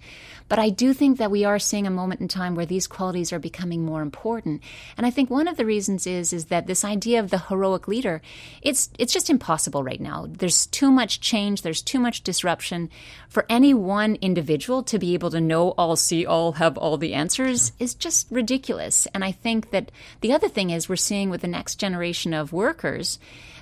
But 0.50 0.60
I 0.60 0.70
do 0.70 0.93
think 0.93 1.17
that 1.17 1.31
we 1.31 1.46
are 1.46 1.60
seeing 1.60 1.88
a 1.88 1.91
moment 1.91 2.20
in 2.20 2.27
time 2.27 2.55
where 2.55 2.65
these 2.65 2.86
qualities 2.86 3.31
are 3.31 3.39
becoming 3.39 3.86
more 3.86 4.01
important. 4.01 4.62
And 4.98 5.05
I 5.05 5.10
think 5.10 5.29
one 5.29 5.48
of 5.48 5.55
the 5.55 5.65
reasons 5.65 6.05
is 6.05 6.34
is 6.34 6.46
that 6.46 6.67
this 6.67 6.84
idea 6.84 7.22
of 7.22 7.29
the 7.29 7.39
heroic 7.39 7.88
leader, 7.88 8.22
it's 8.62 8.89
it's 9.00 9.13
just 9.13 9.29
impossible 9.29 9.84
right 9.84 10.01
now. 10.01 10.27
There's 10.27 10.65
too 10.65 10.91
much 10.91 11.22
change, 11.22 11.62
there's 11.62 11.81
too 11.81 12.00
much 12.00 12.24
disruption 12.24 12.89
for 13.29 13.46
any 13.48 13.74
one 13.74 14.15
individual 14.15 14.84
to 14.84 15.00
be 15.00 15.13
able 15.13 15.29
to 15.29 15.39
know 15.39 15.70
all, 15.77 15.96
see 15.96 16.25
all, 16.25 16.51
have 16.51 16.77
all 16.77 16.98
the 16.98 17.13
answers 17.13 17.72
is 17.79 17.96
just 17.96 18.27
ridiculous. 18.29 19.08
And 19.13 19.24
I 19.24 19.31
think 19.31 19.72
that 19.72 19.89
the 20.20 20.34
other 20.34 20.40
thing 20.50 20.69
is 20.69 20.89
we're 20.89 20.95
seeing 20.95 21.29
with 21.29 21.41
the 21.41 21.48
next 21.48 21.75
generation 21.75 22.33
of 22.33 22.53
workers, 22.53 23.19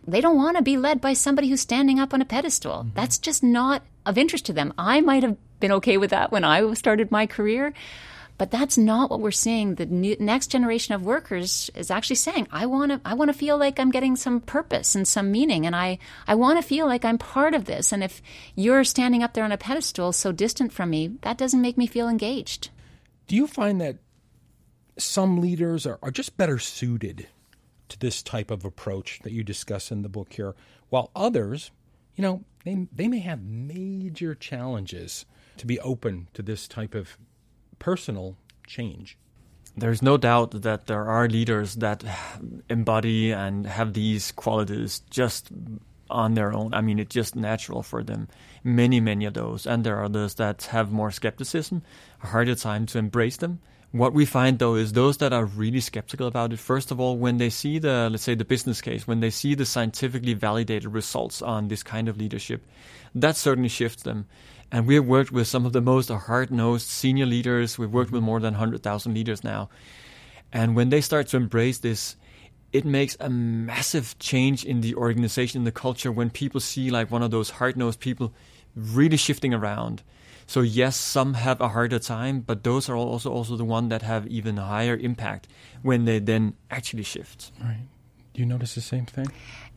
they 0.08 0.22
don't 0.22 0.38
want 0.38 0.58
to 0.58 0.64
be 0.64 0.78
led 0.78 1.02
by 1.02 1.14
somebody 1.14 1.50
who's 1.50 1.62
standing 1.62 2.00
up 2.00 2.14
on 2.14 2.22
a 2.22 2.26
pedestal. 2.26 2.80
Mm-hmm. 2.80 2.90
That's 2.96 3.18
just 3.18 3.44
not 3.44 3.84
of 4.06 4.18
interest 4.18 4.46
to 4.48 4.54
them. 4.54 4.74
I 4.78 5.02
might 5.02 5.24
have 5.24 5.38
been 5.60 5.72
okay 5.74 5.98
with 5.98 6.12
that 6.12 6.32
when 6.32 6.44
I 6.44 6.74
started 6.74 7.12
my 7.12 7.26
career. 7.28 7.74
But 8.40 8.52
that's 8.52 8.78
not 8.78 9.10
what 9.10 9.20
we're 9.20 9.32
seeing. 9.32 9.76
The 9.76 9.86
new, 9.86 10.16
next 10.18 10.48
generation 10.48 10.96
of 10.96 11.04
workers 11.04 11.70
is 11.76 11.92
actually 11.92 12.16
saying, 12.16 12.48
I 12.54 12.68
want 12.68 12.94
to 12.94 13.02
I 13.04 13.14
want 13.14 13.28
to 13.28 13.38
feel 13.38 13.58
like 13.58 13.78
I'm 13.78 13.92
getting 13.92 14.16
some 14.16 14.40
purpose 14.40 14.96
and 14.96 15.06
some 15.06 15.30
meaning 15.30 15.66
and 15.66 15.76
I 15.76 16.00
I 16.26 16.36
want 16.36 16.58
to 16.58 16.66
feel 16.66 16.88
like 16.88 17.04
I'm 17.04 17.18
part 17.18 17.54
of 17.54 17.66
this. 17.66 17.92
And 17.92 18.02
if 18.02 18.22
you're 18.56 18.86
standing 18.86 19.24
up 19.24 19.34
there 19.34 19.44
on 19.44 19.52
a 19.52 19.58
pedestal 19.58 20.14
so 20.14 20.32
distant 20.32 20.72
from 20.72 20.90
me, 20.90 21.18
that 21.22 21.38
doesn't 21.38 21.62
make 21.62 21.78
me 21.78 21.86
feel 21.86 22.08
engaged. 22.08 22.70
Do 23.28 23.36
you 23.36 23.46
find 23.46 23.82
that 23.82 23.98
some 25.02 25.42
leaders 25.42 25.86
are, 25.86 26.00
are 26.02 26.12
just 26.12 26.38
better 26.38 26.60
suited 26.60 27.28
to 27.90 28.00
this 28.00 28.22
type 28.22 28.52
of 28.52 28.66
approach 28.66 29.20
that 29.24 29.34
you 29.34 29.44
discuss 29.44 29.92
in 29.92 30.02
the 30.02 30.10
book 30.10 30.34
here, 30.34 30.56
while 30.90 31.12
others, 31.16 31.72
you 32.16 32.22
know, 32.22 32.44
they, 32.64 32.88
they 32.92 33.08
may 33.08 33.20
have 33.20 33.42
major 33.42 34.36
challenges 34.36 35.26
to 35.58 35.66
be 35.66 35.80
open 35.80 36.28
to 36.34 36.42
this 36.42 36.68
type 36.68 36.94
of 36.94 37.18
personal 37.80 38.38
change. 38.68 39.18
There's 39.76 40.02
no 40.02 40.18
doubt 40.18 40.62
that 40.62 40.88
there 40.88 41.06
are 41.06 41.30
leaders 41.30 41.76
that 41.76 42.04
embody 42.70 43.32
and 43.32 43.66
have 43.66 43.94
these 43.94 44.32
qualities 44.32 45.02
just 45.10 45.50
on 46.10 46.34
their 46.34 46.54
own. 46.54 46.74
I 46.74 46.82
mean, 46.82 47.00
it's 47.00 47.14
just 47.14 47.36
natural 47.36 47.84
for 47.84 48.04
them. 48.04 48.28
Many, 48.64 49.00
many 49.00 49.26
of 49.26 49.36
those. 49.36 49.66
And 49.66 49.84
there 49.84 49.98
are 49.98 50.06
others 50.06 50.36
that 50.36 50.64
have 50.64 50.92
more 50.92 51.12
skepticism, 51.12 51.84
a 52.24 52.28
harder 52.28 52.56
time 52.56 52.88
to 52.88 52.98
embrace 52.98 53.38
them. 53.38 53.60
What 53.92 54.14
we 54.14 54.26
find 54.26 54.60
though 54.60 54.76
is 54.76 54.94
those 54.94 55.18
that 55.18 55.34
are 55.34 55.46
really 55.46 55.80
skeptical 55.80 56.28
about 56.28 56.54
it, 56.54 56.60
first 56.60 56.92
of 56.92 57.00
all, 57.00 57.18
when 57.18 57.38
they 57.38 57.50
see 57.50 57.80
the, 57.80 58.08
let's 58.12 58.24
say, 58.24 58.36
the 58.36 58.46
business 58.46 58.82
case, 58.82 59.08
when 59.08 59.20
they 59.20 59.32
see 59.32 59.56
the 59.56 59.66
scientifically 59.66 60.36
validated 60.36 60.94
results 60.94 61.42
on 61.42 61.70
this 61.70 61.82
kind 61.82 62.08
of 62.08 62.18
leadership, 62.18 62.64
that 63.16 63.36
certainly 63.36 63.70
shifts 63.70 64.04
them. 64.04 64.28
And 64.72 64.86
we 64.86 64.94
have 64.94 65.08
worked 65.08 65.32
with 65.32 65.48
some 65.48 65.66
of 65.66 65.74
the 65.74 65.82
most 65.82 66.10
hard 66.10 66.52
nosed 66.52 66.88
senior 66.88 67.26
leaders. 67.26 67.80
We've 67.80 67.92
worked 67.92 68.12
with 68.12 68.22
more 68.22 68.40
than 68.40 68.54
100,000 68.54 69.14
leaders 69.14 69.44
now. 69.44 69.70
And 70.54 70.76
when 70.76 70.90
they 70.90 71.02
start 71.02 71.28
to 71.30 71.38
embrace 71.38 71.80
this, 71.80 72.16
it 72.72 72.86
makes 72.86 73.18
a 73.20 73.30
massive 73.30 74.18
change 74.20 74.64
in 74.64 74.82
the 74.82 74.94
organization, 74.94 75.62
in 75.62 75.66
the 75.66 75.72
culture, 75.72 76.12
when 76.12 76.30
people 76.30 76.60
see 76.60 76.92
like 76.92 77.10
one 77.10 77.24
of 77.24 77.32
those 77.32 77.50
hard 77.50 77.76
nosed 77.76 78.00
people 78.00 78.32
really 78.76 79.18
shifting 79.18 79.56
around. 79.56 80.04
So 80.50 80.62
yes, 80.62 80.96
some 80.96 81.36
have 81.36 81.62
a 81.62 81.68
harder 81.68 82.00
time, 82.00 82.40
but 82.40 82.64
those 82.64 82.90
are 82.90 82.96
also 82.96 83.32
also 83.32 83.56
the 83.56 83.64
ones 83.64 83.90
that 83.92 84.02
have 84.02 84.26
even 84.26 84.58
higher 84.58 84.98
impact 84.98 85.48
when 85.84 86.06
they 86.06 86.18
then 86.18 86.56
actually 86.72 87.04
shift. 87.04 87.52
Right. 87.62 87.86
You 88.40 88.46
notice 88.46 88.76
the 88.76 88.82
same 88.82 89.06
thing? 89.06 89.28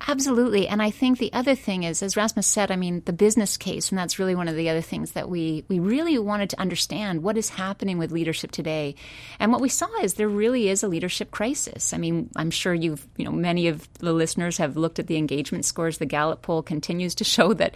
Absolutely. 0.08 0.66
And 0.66 0.82
I 0.82 0.90
think 0.90 1.18
the 1.18 1.32
other 1.32 1.54
thing 1.54 1.84
is, 1.84 2.02
as 2.02 2.16
Rasmus 2.16 2.46
said, 2.46 2.70
I 2.72 2.76
mean, 2.76 3.02
the 3.04 3.12
business 3.12 3.56
case, 3.56 3.90
and 3.90 3.98
that's 3.98 4.18
really 4.18 4.34
one 4.34 4.48
of 4.48 4.56
the 4.56 4.68
other 4.68 4.80
things 4.80 5.12
that 5.12 5.28
we, 5.28 5.64
we 5.68 5.78
really 5.78 6.18
wanted 6.18 6.50
to 6.50 6.60
understand 6.60 7.22
what 7.22 7.36
is 7.36 7.48
happening 7.48 7.98
with 7.98 8.10
leadership 8.10 8.50
today. 8.50 8.96
And 9.38 9.52
what 9.52 9.60
we 9.60 9.68
saw 9.68 9.88
is 10.02 10.14
there 10.14 10.28
really 10.28 10.68
is 10.68 10.82
a 10.82 10.88
leadership 10.88 11.30
crisis. 11.30 11.92
I 11.92 11.98
mean, 11.98 12.30
I'm 12.34 12.50
sure 12.50 12.74
you've, 12.74 13.06
you 13.16 13.24
know, 13.24 13.30
many 13.30 13.68
of 13.68 13.88
the 13.94 14.12
listeners 14.12 14.58
have 14.58 14.76
looked 14.76 14.98
at 14.98 15.06
the 15.06 15.16
engagement 15.16 15.64
scores. 15.64 15.98
The 15.98 16.06
Gallup 16.06 16.42
poll 16.42 16.62
continues 16.62 17.14
to 17.16 17.24
show 17.32 17.54
that 17.54 17.74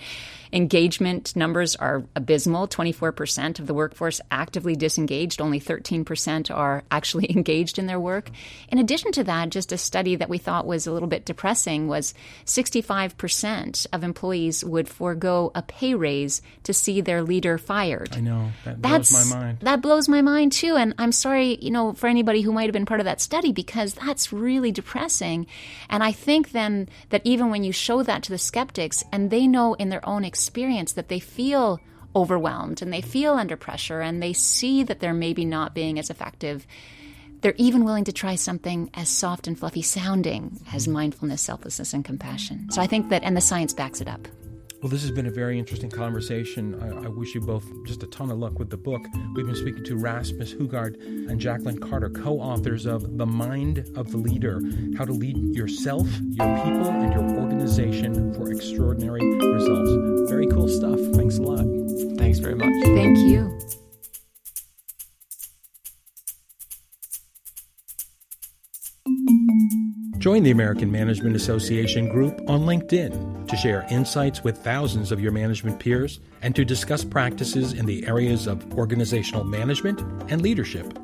engagement 0.52 1.34
numbers 1.36 1.76
are 1.76 2.04
abysmal 2.14 2.68
24% 2.68 3.58
of 3.58 3.66
the 3.66 3.74
workforce 3.74 4.20
actively 4.30 4.74
disengaged, 4.74 5.40
only 5.40 5.60
13% 5.60 6.54
are 6.54 6.82
actually 6.90 7.30
engaged 7.36 7.78
in 7.78 7.86
their 7.86 8.00
work. 8.00 8.30
In 8.68 8.78
addition 8.78 9.12
to 9.12 9.24
that, 9.24 9.50
just 9.50 9.72
a 9.72 9.78
study 9.78 10.16
that 10.16 10.28
we 10.28 10.38
thought 10.38 10.66
was 10.66 10.75
a 10.84 10.92
little 10.92 11.08
bit 11.08 11.24
depressing 11.24 11.86
was 11.86 12.12
65% 12.44 13.86
of 13.92 14.02
employees 14.02 14.64
would 14.64 14.88
forego 14.88 15.52
a 15.54 15.62
pay 15.62 15.94
raise 15.94 16.42
to 16.64 16.74
see 16.74 17.00
their 17.00 17.22
leader 17.22 17.56
fired. 17.56 18.16
I 18.16 18.20
know. 18.20 18.50
That 18.64 18.82
That's, 18.82 19.12
blows 19.12 19.30
my 19.30 19.40
mind. 19.40 19.58
That 19.60 19.80
blows 19.80 20.08
my 20.08 20.22
mind 20.22 20.50
too. 20.50 20.74
And 20.74 20.92
I'm 20.98 21.12
sorry, 21.12 21.56
you 21.62 21.70
know, 21.70 21.92
for 21.92 22.08
anybody 22.08 22.40
who 22.40 22.52
might 22.52 22.64
have 22.64 22.72
been 22.72 22.84
part 22.84 22.98
of 22.98 23.04
that 23.04 23.20
study 23.20 23.52
because 23.52 23.94
that's 23.94 24.32
really 24.32 24.72
depressing. 24.72 25.46
And 25.88 26.02
I 26.02 26.10
think 26.10 26.50
then 26.50 26.88
that 27.10 27.22
even 27.24 27.50
when 27.50 27.62
you 27.62 27.70
show 27.70 28.02
that 28.02 28.24
to 28.24 28.32
the 28.32 28.38
skeptics 28.38 29.04
and 29.12 29.30
they 29.30 29.46
know 29.46 29.74
in 29.74 29.90
their 29.90 30.06
own 30.06 30.24
experience 30.24 30.92
that 30.94 31.08
they 31.08 31.20
feel 31.20 31.80
overwhelmed 32.16 32.80
and 32.80 32.90
they 32.90 33.02
feel 33.02 33.34
under 33.34 33.56
pressure 33.56 34.00
and 34.00 34.22
they 34.22 34.32
see 34.32 34.82
that 34.82 35.00
they're 35.00 35.12
maybe 35.12 35.44
not 35.44 35.74
being 35.74 35.98
as 35.98 36.08
effective 36.08 36.66
they're 37.46 37.54
even 37.58 37.84
willing 37.84 38.02
to 38.02 38.12
try 38.12 38.34
something 38.34 38.90
as 38.94 39.08
soft 39.08 39.46
and 39.46 39.56
fluffy 39.56 39.80
sounding 39.80 40.58
as 40.72 40.82
mm-hmm. 40.82 40.94
mindfulness, 40.94 41.40
selflessness, 41.40 41.94
and 41.94 42.04
compassion. 42.04 42.68
So 42.72 42.82
I 42.82 42.88
think 42.88 43.08
that, 43.10 43.22
and 43.22 43.36
the 43.36 43.40
science 43.40 43.72
backs 43.72 44.00
it 44.00 44.08
up. 44.08 44.26
Well, 44.82 44.90
this 44.90 45.02
has 45.02 45.12
been 45.12 45.26
a 45.26 45.30
very 45.30 45.56
interesting 45.56 45.88
conversation. 45.88 46.74
I, 46.82 47.04
I, 47.04 47.08
wish 47.08 47.36
you 47.36 47.40
both 47.40 47.64
just 47.86 48.02
a 48.02 48.08
ton 48.08 48.32
of 48.32 48.38
luck 48.38 48.58
with 48.58 48.68
the 48.68 48.76
book. 48.76 49.06
We've 49.36 49.46
been 49.46 49.54
speaking 49.54 49.84
to 49.84 49.96
Rasmus 49.96 50.54
Hougaard 50.54 50.96
and 50.96 51.40
Jacqueline 51.40 51.78
Carter, 51.78 52.10
co 52.10 52.40
authors 52.40 52.84
of 52.84 53.16
The 53.16 53.26
Mind 53.26 53.92
of 53.94 54.10
the 54.10 54.18
Leader 54.18 54.60
How 54.98 55.04
to 55.04 55.12
Lead 55.12 55.36
Yourself, 55.54 56.08
Your 56.32 56.56
People, 56.64 56.88
and 56.88 57.12
Your 57.12 57.40
Organization 57.40 58.34
for 58.34 58.50
Extraordinary 58.50 59.24
Results. 59.36 60.28
Very 60.28 60.48
cool 60.48 60.68
stuff. 60.68 60.98
Thanks 61.14 61.38
a 61.38 61.42
lot. 61.42 61.64
Thanks 62.18 62.40
very 62.40 62.56
much. 62.56 62.72
Thank 62.82 63.18
you. 63.18 63.56
Join 70.26 70.42
the 70.42 70.50
American 70.50 70.90
Management 70.90 71.36
Association 71.36 72.08
group 72.08 72.40
on 72.48 72.62
LinkedIn 72.62 73.46
to 73.46 73.56
share 73.56 73.86
insights 73.92 74.42
with 74.42 74.58
thousands 74.58 75.12
of 75.12 75.20
your 75.20 75.30
management 75.30 75.78
peers 75.78 76.18
and 76.42 76.52
to 76.56 76.64
discuss 76.64 77.04
practices 77.04 77.74
in 77.74 77.86
the 77.86 78.04
areas 78.08 78.48
of 78.48 78.76
organizational 78.76 79.44
management 79.44 80.00
and 80.28 80.42
leadership. 80.42 80.98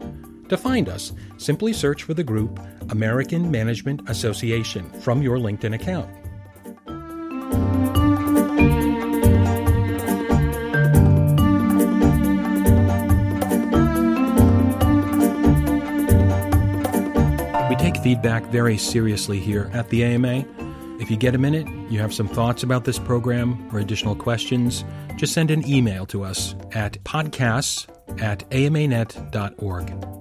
To 0.48 0.56
find 0.56 0.88
us, 0.88 1.12
simply 1.36 1.72
search 1.72 2.02
for 2.02 2.14
the 2.14 2.24
group 2.24 2.58
American 2.90 3.48
Management 3.48 4.10
Association 4.10 4.90
from 5.02 5.22
your 5.22 5.38
LinkedIn 5.38 5.76
account. 5.76 6.10
Feedback 18.22 18.44
very 18.52 18.78
seriously 18.78 19.40
here 19.40 19.68
at 19.72 19.88
the 19.88 20.04
AMA. 20.04 20.44
If 21.00 21.10
you 21.10 21.16
get 21.16 21.34
a 21.34 21.38
minute, 21.38 21.66
you 21.90 21.98
have 21.98 22.14
some 22.14 22.28
thoughts 22.28 22.62
about 22.62 22.84
this 22.84 22.96
program 22.96 23.68
or 23.72 23.80
additional 23.80 24.14
questions, 24.14 24.84
just 25.16 25.32
send 25.32 25.50
an 25.50 25.68
email 25.68 26.06
to 26.06 26.22
us 26.22 26.54
at 26.70 27.02
podcasts 27.02 27.88
at 28.22 28.44
amanet.org. 28.52 30.11